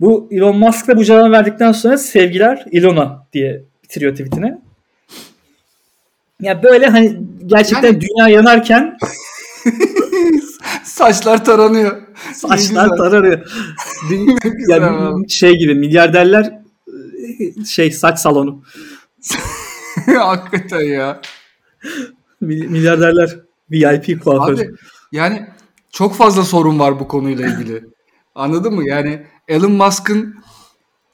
Bu 0.00 0.28
Elon 0.30 0.58
Musk 0.58 0.88
da 0.88 0.96
bu 0.96 1.04
cevabı 1.04 1.32
verdikten 1.32 1.72
sonra 1.72 1.98
sevgiler 1.98 2.64
Elon'a 2.72 3.26
diye 3.32 3.62
bitiriyor 3.82 4.12
tweetini. 4.12 4.54
Ya 6.40 6.62
böyle 6.62 6.86
hani 6.86 7.20
gerçekten 7.46 7.88
Yani- 7.92 8.00
dünya 8.00 8.28
yanarken 8.28 8.98
Saçlar 10.96 11.44
taranıyor. 11.44 12.02
saçlar 12.34 12.58
güzel. 12.84 12.88
tararıyor. 12.96 13.40
güzel 14.42 14.82
ya 14.82 14.92
abi. 15.08 15.28
şey 15.28 15.58
gibi 15.58 15.74
milyarderler 15.74 16.58
şey 17.66 17.90
saç 17.90 18.18
salonu. 18.18 18.62
Hakikaten 20.18 20.80
ya. 20.80 21.20
Mil- 22.42 22.66
Milyarderler 22.68 23.38
VIP 23.70 24.24
kuaför. 24.24 24.52
Abi 24.54 24.70
yani 25.12 25.46
çok 25.92 26.14
fazla 26.14 26.42
sorun 26.44 26.78
var 26.78 27.00
bu 27.00 27.08
konuyla 27.08 27.46
ilgili. 27.46 27.84
Anladın 28.34 28.74
mı? 28.74 28.88
Yani 28.88 29.26
Elon 29.48 29.72
Musk'ın 29.72 30.34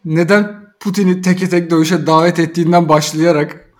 neden 0.04 0.68
Putin'i 0.80 1.20
teke 1.22 1.48
tek 1.48 1.70
dövüşe 1.70 2.06
davet 2.06 2.38
ettiğinden 2.38 2.88
başlayarak 2.88 3.70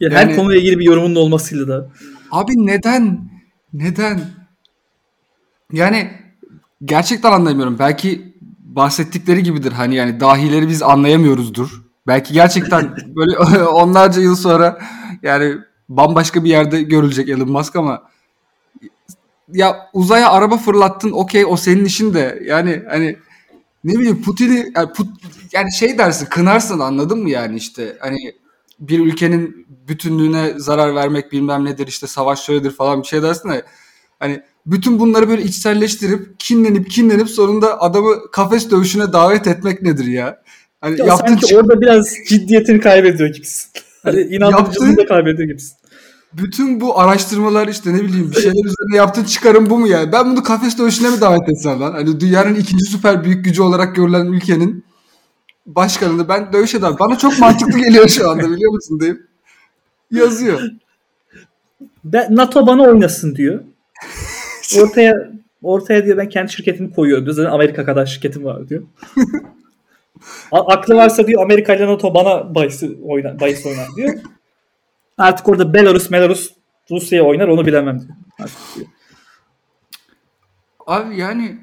Ya 0.00 0.10
her 0.10 0.26
yani- 0.26 0.36
konuyla 0.36 0.60
ilgili 0.60 0.78
bir 0.78 0.84
yorumunun 0.84 1.14
olmasıyla 1.14 1.68
da. 1.68 1.90
abi 2.30 2.52
neden? 2.56 3.30
Neden? 3.72 4.20
Yani 5.72 6.10
gerçekten 6.84 7.32
anlamıyorum. 7.32 7.78
Belki 7.78 8.34
bahsettikleri 8.60 9.42
gibidir. 9.42 9.72
Hani 9.72 9.94
yani 9.94 10.20
dahileri 10.20 10.68
biz 10.68 10.82
anlayamıyoruzdur. 10.82 11.82
Belki 12.06 12.34
gerçekten 12.34 12.96
böyle 13.16 13.38
onlarca 13.66 14.22
yıl 14.22 14.36
sonra 14.36 14.78
yani 15.22 15.56
bambaşka 15.88 16.44
bir 16.44 16.50
yerde 16.50 16.82
görülecek 16.82 17.28
Elon 17.28 17.50
Musk 17.52 17.76
ama 17.76 18.02
ya 19.52 19.90
uzaya 19.92 20.30
araba 20.30 20.56
fırlattın 20.56 21.10
okey 21.10 21.46
o 21.46 21.56
senin 21.56 21.84
işin 21.84 22.14
de 22.14 22.42
yani 22.46 22.82
hani 22.90 23.16
ne 23.84 23.92
bileyim 23.92 24.22
Putin'i 24.22 24.72
yani, 24.76 24.92
Put, 24.92 25.08
yani 25.52 25.72
şey 25.72 25.98
dersin 25.98 26.26
kınarsın 26.26 26.78
anladın 26.78 27.18
mı 27.22 27.30
yani 27.30 27.56
işte 27.56 27.96
hani 28.00 28.34
bir 28.80 28.98
ülkenin 28.98 29.66
bütünlüğüne 29.88 30.58
zarar 30.58 30.94
vermek 30.94 31.32
bilmem 31.32 31.64
nedir 31.64 31.86
işte 31.86 32.06
savaş 32.06 32.42
şöyledir 32.44 32.70
falan 32.70 33.02
bir 33.02 33.06
şey 33.06 33.22
dersin 33.22 33.48
de 33.48 33.64
hani 34.18 34.42
bütün 34.66 34.98
bunları 35.00 35.28
böyle 35.28 35.42
içselleştirip 35.42 36.40
kinlenip 36.40 36.90
kinlenip 36.90 37.30
sonunda 37.30 37.80
adamı 37.80 38.30
kafes 38.32 38.70
dövüşüne 38.70 39.12
davet 39.12 39.46
etmek 39.46 39.82
nedir 39.82 40.04
ya? 40.04 40.42
Hani 40.80 41.00
Ya 41.00 41.06
yaptığın 41.06 41.26
sanki 41.26 41.46
çık- 41.46 41.58
orada 41.58 41.80
biraz 41.80 42.06
ciddiyetini 42.28 42.80
kaybediyor 42.80 43.28
gibisin. 43.28 43.70
Hani 44.02 44.20
inandırıcılığını 44.20 44.96
da 44.96 45.06
kaybediyor 45.06 45.48
gibisin. 45.48 45.76
bütün 46.32 46.80
bu 46.80 47.00
araştırmalar 47.00 47.68
işte 47.68 47.94
ne 47.94 48.00
bileyim 48.04 48.30
bir 48.30 48.36
şeyler 48.36 48.64
üzerine 48.64 48.96
yaptığın 48.96 49.24
çıkarım 49.24 49.70
bu 49.70 49.78
mu 49.78 49.86
yani? 49.86 50.12
Ben 50.12 50.30
bunu 50.30 50.42
kafes 50.42 50.78
dövüşüne 50.78 51.10
mi 51.10 51.20
davet 51.20 51.48
etsem 51.48 51.80
lan? 51.80 51.92
Hani 51.92 52.20
dünyanın 52.20 52.54
ikinci 52.54 52.84
süper 52.84 53.24
büyük 53.24 53.44
gücü 53.44 53.62
olarak 53.62 53.96
görülen 53.96 54.26
ülkenin 54.26 54.84
başkanını 55.66 56.28
ben 56.28 56.52
dövüş 56.52 56.74
eder. 56.74 56.98
Bana 56.98 57.18
çok 57.18 57.38
mantıklı 57.38 57.78
geliyor 57.78 58.08
şu 58.08 58.30
anda 58.30 58.50
biliyor 58.50 58.72
musun 58.72 59.00
deyip 59.00 59.20
yazıyor. 60.10 60.60
Ben, 62.04 62.36
NATO 62.36 62.66
bana 62.66 62.82
oynasın 62.82 63.34
diyor. 63.36 63.60
Ortaya 64.80 65.30
ortaya 65.62 66.04
diyor 66.04 66.16
ben 66.16 66.28
kendi 66.28 66.52
şirketimi 66.52 66.92
koyuyorum 66.92 67.24
diyor. 67.24 67.36
Zaten 67.36 67.50
Amerika 67.50 67.84
kadar 67.84 68.06
şirketim 68.06 68.44
var 68.44 68.68
diyor. 68.68 68.82
A- 70.52 70.72
aklı 70.72 70.94
varsa 70.94 71.26
diyor 71.26 71.42
Amerika 71.42 71.74
ile 71.74 71.86
NATO 71.86 72.14
bana 72.14 72.54
bahis 72.54 72.82
oynar, 73.02 73.40
bahis 73.40 73.66
oynar 73.66 73.86
diyor. 73.96 74.14
Artık 75.18 75.48
orada 75.48 75.74
Belarus, 75.74 76.12
Belarus 76.12 76.50
Rusya'ya 76.90 77.24
oynar 77.24 77.48
onu 77.48 77.66
bilemem 77.66 78.00
diyor. 78.00 78.10
Artık 78.40 78.56
diyor. 78.76 78.86
Abi 80.86 81.16
yani 81.16 81.56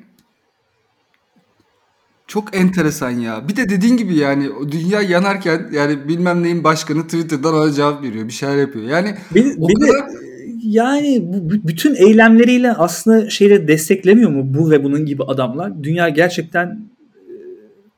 çok 2.28 2.56
enteresan 2.56 3.10
ya. 3.12 3.48
Bir 3.48 3.56
de 3.56 3.70
dediğin 3.70 3.98
gibi 3.98 4.16
yani 4.16 4.50
dünya 4.72 5.02
yanarken 5.02 5.70
yani 5.72 6.08
bilmem 6.08 6.44
neyin 6.44 6.64
başkanı 6.64 7.04
Twitter'dan 7.04 7.54
ona 7.54 7.72
cevap 7.72 8.04
veriyor. 8.04 8.28
Bir 8.28 8.34
şeyler 8.34 8.58
yapıyor. 8.58 8.86
Yani 8.86 9.16
Bir, 9.36 9.56
O 9.60 9.68
bir 9.68 9.82
de 9.82 9.92
kadar- 9.92 10.29
yani 10.64 11.22
bu, 11.24 11.68
bütün 11.68 11.96
eylemleriyle 11.96 12.74
aslında 12.74 13.30
şeyle 13.30 13.68
desteklemiyor 13.68 14.30
mu 14.32 14.54
bu 14.54 14.72
ve 14.72 14.84
bunun 14.84 15.06
gibi 15.06 15.24
adamlar? 15.24 15.84
Dünya 15.84 16.10
gerçekten 16.10 16.68
e, 16.68 17.34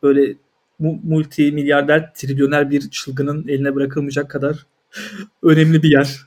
böyle 0.03 0.35
mu- 0.79 0.99
multi 1.03 1.51
milyarder 1.51 2.13
trilyoner 2.13 2.69
bir 2.71 2.89
çılgının 2.89 3.47
eline 3.47 3.75
bırakılmayacak 3.75 4.29
kadar 4.29 4.65
önemli 5.43 5.83
bir 5.83 5.91
yer. 5.91 6.21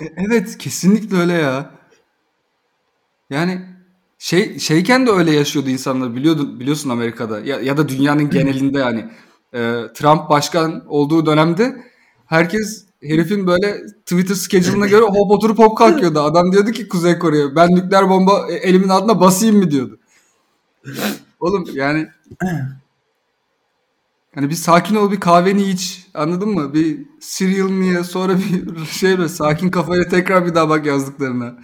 E- 0.00 0.14
Evet 0.28 0.58
kesinlikle 0.58 1.16
öyle 1.16 1.32
ya. 1.32 1.70
Yani 3.30 3.60
şey 4.18 4.58
şeyken 4.58 5.06
de 5.06 5.10
öyle 5.10 5.30
yaşıyordu 5.32 5.70
insanlar 5.70 6.14
biliyordun 6.16 6.60
biliyorsun 6.60 6.90
Amerika'da 6.90 7.40
ya, 7.40 7.60
ya 7.60 7.76
da 7.76 7.88
dünyanın 7.88 8.30
genelinde 8.30 8.78
yani 8.78 9.04
Ee, 9.56 9.82
Trump 9.94 10.30
başkan 10.30 10.84
olduğu 10.88 11.26
dönemde 11.26 11.76
herkes 12.26 12.86
herifin 13.04 13.46
böyle 13.46 13.86
Twitter 14.06 14.34
schedule'ına 14.34 14.86
göre 14.86 15.04
hop 15.04 15.30
oturup 15.30 15.58
hop 15.58 15.78
kalkıyordu. 15.78 16.20
Adam 16.20 16.52
diyordu 16.52 16.70
ki 16.70 16.88
Kuzey 16.88 17.18
Kore'ye 17.18 17.56
ben 17.56 17.68
nükleer 17.70 18.08
bomba 18.08 18.46
e, 18.50 18.54
elimin 18.54 18.88
altına 18.88 19.20
basayım 19.20 19.56
mı 19.56 19.70
diyordu. 19.70 19.98
Oğlum 21.40 21.64
yani 21.72 22.08
hani 24.34 24.50
bir 24.50 24.54
sakin 24.54 24.94
ol 24.94 25.12
bir 25.12 25.20
kahveni 25.20 25.62
iç 25.62 26.06
anladın 26.14 26.48
mı? 26.48 26.74
Bir 26.74 27.06
cereal'ını 27.20 27.84
ye 27.84 28.04
sonra 28.04 28.38
bir 28.38 28.86
şey 28.86 29.18
böyle 29.18 29.28
sakin 29.28 29.70
kafayla 29.70 30.08
tekrar 30.08 30.46
bir 30.46 30.54
daha 30.54 30.68
bak 30.68 30.86
yazdıklarına. 30.86 31.54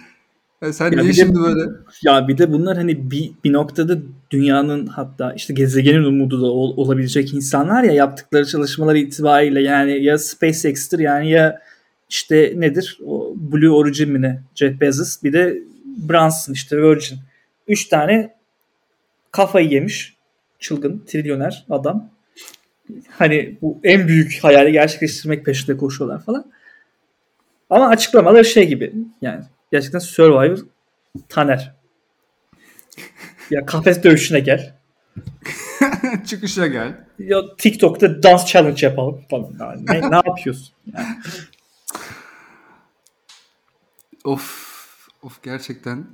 Ya 0.61 0.73
sen 0.73 0.85
Ya 0.85 0.89
niye 0.91 1.03
bir 1.03 1.09
de- 1.09 1.13
şimdi 1.13 1.39
böyle? 1.39 1.71
Ya 2.03 2.27
bir 2.27 2.37
de 2.37 2.51
bunlar 2.51 2.77
hani 2.77 3.11
bir, 3.11 3.31
bir 3.43 3.53
noktada 3.53 3.97
dünyanın 4.31 4.87
hatta 4.87 5.33
işte 5.33 5.53
gezegenin 5.53 6.03
umudu 6.03 6.41
da 6.41 6.45
ol- 6.45 6.77
olabilecek 6.77 7.33
insanlar 7.33 7.83
ya 7.83 7.91
yaptıkları 7.91 8.45
çalışmalar 8.45 8.95
itibariyle 8.95 9.61
yani 9.61 10.03
ya 10.03 10.17
SpaceX'tir 10.17 10.99
yani 10.99 11.29
ya 11.29 11.61
işte 12.09 12.53
nedir 12.55 12.99
o 13.05 13.33
Blue 13.35 13.69
Origin 13.69 14.09
mi 14.11 14.21
ne 14.21 14.41
Jeff 14.55 14.81
Bezos 14.81 15.23
bir 15.23 15.33
de 15.33 15.57
Branson 16.09 16.53
işte 16.53 16.77
Virgin. 16.77 17.17
Üç 17.67 17.87
tane 17.87 18.33
kafayı 19.31 19.69
yemiş 19.69 20.15
çılgın 20.59 21.03
trilyoner 21.07 21.65
adam. 21.69 22.09
Hani 23.09 23.57
bu 23.61 23.79
en 23.83 24.07
büyük 24.07 24.39
hayali 24.41 24.71
gerçekleştirmek 24.71 25.45
peşinde 25.45 25.77
koşuyorlar 25.77 26.23
falan. 26.23 26.51
Ama 27.69 27.87
açıklamaları 27.87 28.45
şey 28.45 28.67
gibi 28.67 28.93
yani 29.21 29.43
gerçekten 29.71 29.99
Survivor 29.99 30.57
Taner. 31.29 31.75
Ya 33.49 33.65
kafes 33.65 34.03
dövüşüne 34.03 34.39
gel. 34.39 34.75
Çıkışa 36.25 36.67
gel. 36.67 37.07
Ya 37.19 37.41
TikTok'ta 37.57 38.23
dans 38.23 38.45
challenge 38.45 38.85
yapalım 38.85 39.21
falan. 39.29 39.55
Ya 39.59 39.75
ne, 39.89 40.11
ne 40.11 40.15
yapıyorsun? 40.15 40.67
Yani 40.93 41.07
Of 44.23 45.07
of 45.23 45.43
gerçekten. 45.43 46.05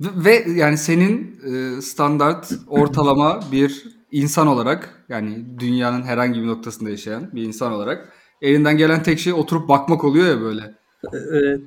Ve, 0.00 0.44
ve 0.46 0.52
yani 0.52 0.78
senin 0.78 1.40
e, 1.44 1.82
standart 1.82 2.52
ortalama 2.66 3.40
bir 3.52 3.84
insan 4.12 4.46
olarak 4.46 5.04
yani 5.08 5.44
dünyanın 5.58 6.02
herhangi 6.02 6.42
bir 6.42 6.46
noktasında 6.46 6.90
yaşayan 6.90 7.30
bir 7.32 7.42
insan 7.42 7.72
olarak 7.72 8.12
elinden 8.42 8.76
gelen 8.76 9.02
tek 9.02 9.18
şey 9.18 9.32
oturup 9.32 9.68
bakmak 9.68 10.04
oluyor 10.04 10.26
ya 10.26 10.40
böyle. 10.40 10.74
evet. 11.12 11.60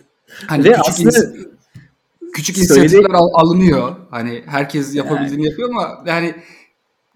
Hani 0.47 0.63
Ve 0.63 0.69
küçük, 0.71 0.87
aslında 0.87 1.09
ins- 1.09 1.49
küçük 2.33 2.57
inisiyatifler 2.57 3.09
al- 3.09 3.33
alınıyor. 3.33 3.95
Hani 4.11 4.43
herkes 4.45 4.95
yapabildiğini 4.95 5.45
yapıyor 5.45 5.69
ama 5.69 6.03
yani 6.05 6.35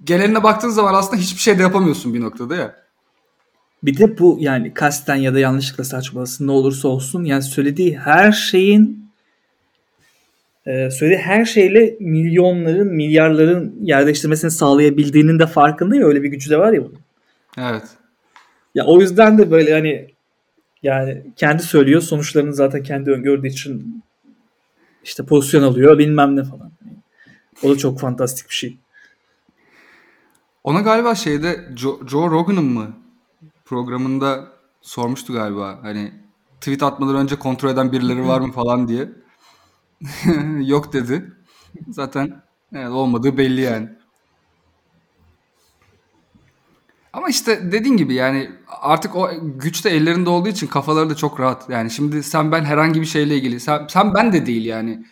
geneline 0.03 0.43
baktığın 0.43 0.69
zaman 0.69 0.93
aslında 0.93 1.21
hiçbir 1.21 1.39
şey 1.41 1.57
de 1.57 1.61
yapamıyorsun 1.61 2.13
bir 2.13 2.21
noktada 2.21 2.55
ya. 2.55 2.75
bir 3.83 3.97
de 3.97 4.19
bu 4.19 4.37
yani 4.39 4.73
kasten 4.73 5.15
ya 5.15 5.33
da 5.33 5.39
yanlışlıkla 5.39 5.83
saçmalasın 5.83 6.47
ne 6.47 6.51
olursa 6.51 6.87
olsun 6.87 7.23
yani 7.23 7.41
söylediği 7.43 7.97
her 7.97 8.31
şeyin 8.31 9.11
e, 10.65 10.91
söylediği 10.91 11.25
her 11.25 11.45
şeyle 11.45 11.97
milyonların 11.99 12.87
milyarların 12.87 13.75
yer 13.81 14.05
değiştirmesini 14.05 14.51
sağlayabildiğinin 14.51 15.39
de 15.39 15.47
farkında 15.47 15.95
ya 15.95 16.05
öyle 16.07 16.23
bir 16.23 16.29
gücü 16.29 16.49
de 16.49 16.57
var 16.57 16.73
ya 16.73 16.81
bunun. 16.81 16.99
Evet. 17.57 17.83
Ya 18.75 18.85
o 18.85 19.01
yüzden 19.01 19.37
de 19.37 19.51
böyle 19.51 19.73
hani 19.73 20.07
yani 20.83 21.23
kendi 21.35 21.63
söylüyor 21.63 22.01
sonuçlarını 22.01 22.53
zaten 22.53 22.83
kendi 22.83 23.11
öngördüğü 23.11 23.47
için 23.47 24.03
işte 25.03 25.25
pozisyon 25.25 25.63
alıyor 25.63 25.97
bilmem 25.97 26.35
ne 26.35 26.43
falan. 26.43 26.71
O 27.63 27.69
da 27.69 27.77
çok 27.77 27.99
fantastik 27.99 28.49
bir 28.49 28.53
şey. 28.55 28.77
Ona 30.63 30.81
galiba 30.81 31.15
şeyde 31.15 31.69
Joe, 31.75 31.99
Joe 32.07 32.29
Rogan'ın 32.29 32.65
mı 32.65 32.87
programında 33.65 34.47
sormuştu 34.81 35.33
galiba. 35.33 35.79
Hani 35.81 36.11
tweet 36.61 36.83
atmadan 36.83 37.15
önce 37.15 37.35
kontrol 37.35 37.69
eden 37.69 37.91
birileri 37.91 38.27
var 38.27 38.39
mı 38.39 38.51
falan 38.51 38.87
diye. 38.87 39.09
Yok 40.59 40.93
dedi. 40.93 41.33
Zaten 41.89 42.41
evet, 42.73 42.89
olmadığı 42.89 43.37
belli 43.37 43.61
yani. 43.61 43.89
Ama 47.13 47.29
işte 47.29 47.71
dediğin 47.71 47.97
gibi 47.97 48.13
yani 48.13 48.51
artık 48.81 49.15
o 49.15 49.29
güç 49.41 49.85
de 49.85 49.89
ellerinde 49.89 50.29
olduğu 50.29 50.49
için 50.49 50.67
kafaları 50.67 51.09
da 51.09 51.15
çok 51.15 51.39
rahat. 51.39 51.69
Yani 51.69 51.91
şimdi 51.91 52.23
sen 52.23 52.51
ben 52.51 52.63
herhangi 52.63 53.01
bir 53.01 53.05
şeyle 53.05 53.35
ilgili 53.35 53.59
sen, 53.59 53.87
sen 53.89 54.13
ben 54.13 54.33
de 54.33 54.45
değil 54.45 54.65
yani. 54.65 55.05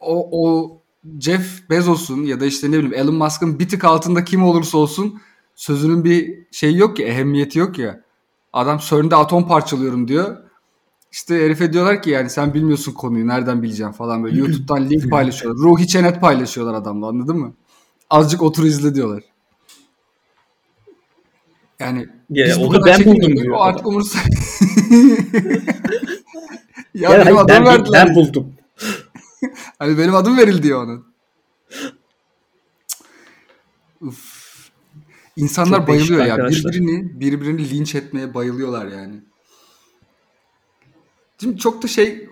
O, 0.00 0.28
o 0.32 0.76
Jeff 1.20 1.70
Bezos'un 1.70 2.24
ya 2.24 2.40
da 2.40 2.46
işte 2.46 2.70
ne 2.70 2.72
bileyim 2.72 2.94
Elon 2.94 3.14
Musk'ın 3.14 3.58
bir 3.58 3.68
tık 3.68 3.84
altında 3.84 4.24
kim 4.24 4.44
olursa 4.44 4.78
olsun 4.78 5.20
sözünün 5.54 6.04
bir 6.04 6.46
şeyi 6.50 6.78
yok 6.78 6.96
ki 6.96 7.04
ehemmiyeti 7.04 7.58
yok 7.58 7.78
ya. 7.78 8.00
Adam 8.52 8.78
CERN'de 8.78 9.16
atom 9.16 9.48
parçalıyorum 9.48 10.08
diyor. 10.08 10.36
İşte 11.12 11.34
herife 11.34 11.72
diyorlar 11.72 12.02
ki 12.02 12.10
yani 12.10 12.30
sen 12.30 12.54
bilmiyorsun 12.54 12.92
konuyu 12.92 13.26
nereden 13.26 13.62
bileceğim 13.62 13.92
falan 13.92 14.24
böyle 14.24 14.38
YouTube'dan 14.40 14.90
link 14.90 15.10
paylaşıyorlar. 15.10 15.64
Ruhi 15.64 15.86
çenet 15.86 16.20
paylaşıyorlar 16.20 16.74
adamla 16.74 17.08
anladın 17.08 17.36
mı? 17.38 17.54
Azıcık 18.10 18.42
otur 18.42 18.64
izle 18.64 18.94
diyorlar. 18.94 19.29
Yani 21.80 22.08
Ya, 22.30 22.46
biz 22.46 22.58
onu 22.58 22.84
ben 22.86 23.04
buldum 23.04 23.36
diyor 23.36 23.56
O 23.56 23.62
artık 23.62 23.86
umursa. 23.86 24.18
ya, 26.94 27.10
Ya 27.10 27.10
benim 27.10 27.22
hayır, 27.22 27.36
adım 27.36 27.48
ben, 27.48 27.64
verdiler. 27.66 28.06
ben 28.06 28.14
buldum. 28.14 28.54
Hani 29.78 29.98
benim 29.98 30.14
adım 30.14 30.38
verildi 30.38 30.68
ya 30.68 30.78
ona. 30.78 30.98
Uf. 34.00 34.40
İnsanlar 35.36 35.78
Çok 35.78 35.88
bayılıyor 35.88 36.26
ya. 36.26 36.34
arkadaşlar. 36.34 36.72
Birbirini 36.72 37.20
birbirini 37.20 37.70
linç 37.70 37.94
etmeye 37.94 38.34
bayılıyorlar 38.34 38.86
yani. 38.86 39.14
Şimdi 41.40 41.58
çok 41.58 41.82
da 41.82 41.86
şey 41.86 42.28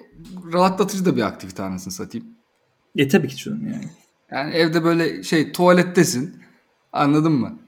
rahatlatıcı 0.53 1.05
da 1.05 1.17
bir 1.17 1.23
aktivite 1.23 1.63
anasını 1.63 1.93
satayım. 1.93 2.27
E 2.97 3.09
tabii 3.09 3.29
ki 3.29 3.37
canım 3.37 3.67
yani. 3.67 3.85
Yani 4.31 4.55
evde 4.55 4.85
böyle 4.85 5.23
şey 5.23 5.53
tuvalettesin. 5.53 6.43
Anladın 6.93 7.33
mı? 7.33 7.59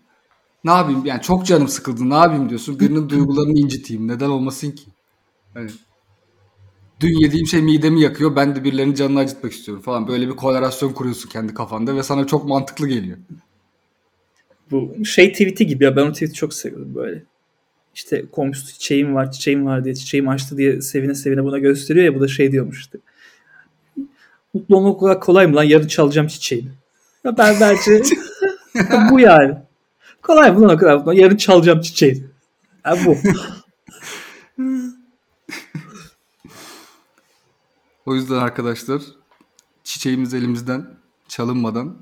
Ne 0.65 0.71
yapayım? 0.71 1.07
Yani 1.07 1.23
çok 1.23 1.47
canım 1.47 1.69
sıkıldı. 1.69 2.11
Ne 2.11 2.15
yapayım 2.15 2.49
diyorsun. 2.49 2.81
Birinin 2.81 3.09
duygularını 3.09 3.59
inciteyim. 3.59 4.09
Neden 4.09 4.29
olmasın 4.29 4.71
ki? 4.71 4.85
Hani 5.55 5.71
dün 7.01 7.21
yediğim 7.21 7.47
şey 7.47 7.63
midemi 7.63 8.01
yakıyor. 8.01 8.37
Ben 8.37 8.57
de 8.57 8.65
birilerinin 8.65 8.95
canını 8.95 9.19
acıtmak 9.19 9.53
istiyorum 9.53 9.83
falan. 9.83 10.09
Böyle 10.09 10.29
bir 10.29 10.37
korelasyon 10.37 10.93
kuruyorsun 10.93 11.29
kendi 11.29 11.55
kafanda 11.55 11.97
ve 11.97 12.03
sana 12.03 12.27
çok 12.27 12.45
mantıklı 12.45 12.89
geliyor. 12.89 13.19
Bu 14.71 15.05
şey 15.05 15.33
tweet'i 15.33 15.67
gibi 15.67 15.85
ya 15.85 15.97
ben 15.97 16.07
o 16.07 16.13
tweet'i 16.13 16.35
çok 16.35 16.55
seviyorum 16.55 16.95
böyle. 16.95 17.23
İşte 17.95 18.25
komşusu 18.33 18.73
çiçeğim 18.73 19.15
var 19.15 19.33
çiçeğim 19.33 19.67
var 19.67 19.85
diye 19.85 19.95
çiçeğim 19.95 20.29
açtı 20.29 20.57
diye 20.59 20.81
sevine 20.81 21.15
sevine 21.15 21.45
buna 21.45 21.59
gösteriyor 21.59 22.05
ya 22.05 22.15
bu 22.15 22.21
da 22.21 22.29
şey 22.29 22.53
diyormuş 22.53 22.81
işte. 22.81 22.99
Mutlu 24.55 24.77
olmak 24.77 25.23
kolay 25.23 25.47
mı 25.47 25.57
lan 25.57 25.63
yarın 25.63 25.87
çalacağım 25.87 26.27
çiçeğini. 26.27 26.69
Ya 27.25 27.39
ben 27.39 27.57
bence 27.61 28.03
bu 29.11 29.21
yani. 29.21 29.55
Kolay 30.23 30.53
mı 30.53 30.61
lan 30.63 30.75
o 30.75 30.77
kadar 30.77 30.97
mutlu? 30.97 31.15
Yarın 31.15 31.37
çalacağım 31.37 31.81
çiçeğini. 31.81 32.25
Ya 32.87 32.97
bu. 33.07 33.17
O 38.07 38.15
yüzden 38.15 38.35
arkadaşlar 38.35 39.03
çiçeğimiz 39.85 40.35
elimizden 40.35 40.87
çalınmadan 41.29 41.97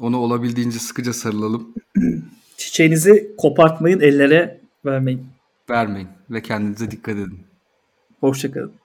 onu 0.00 0.16
olabildiğince 0.18 0.78
sıkıca 0.78 1.12
sarılalım. 1.12 1.74
Çiçeğinizi 2.56 3.34
kopartmayın 3.38 4.00
ellere 4.00 4.60
vermeyin. 4.84 5.26
Vermeyin 5.70 6.08
ve 6.30 6.42
kendinize 6.42 6.90
dikkat 6.90 7.14
edin. 7.14 7.38
Hoşçakalın. 8.20 8.79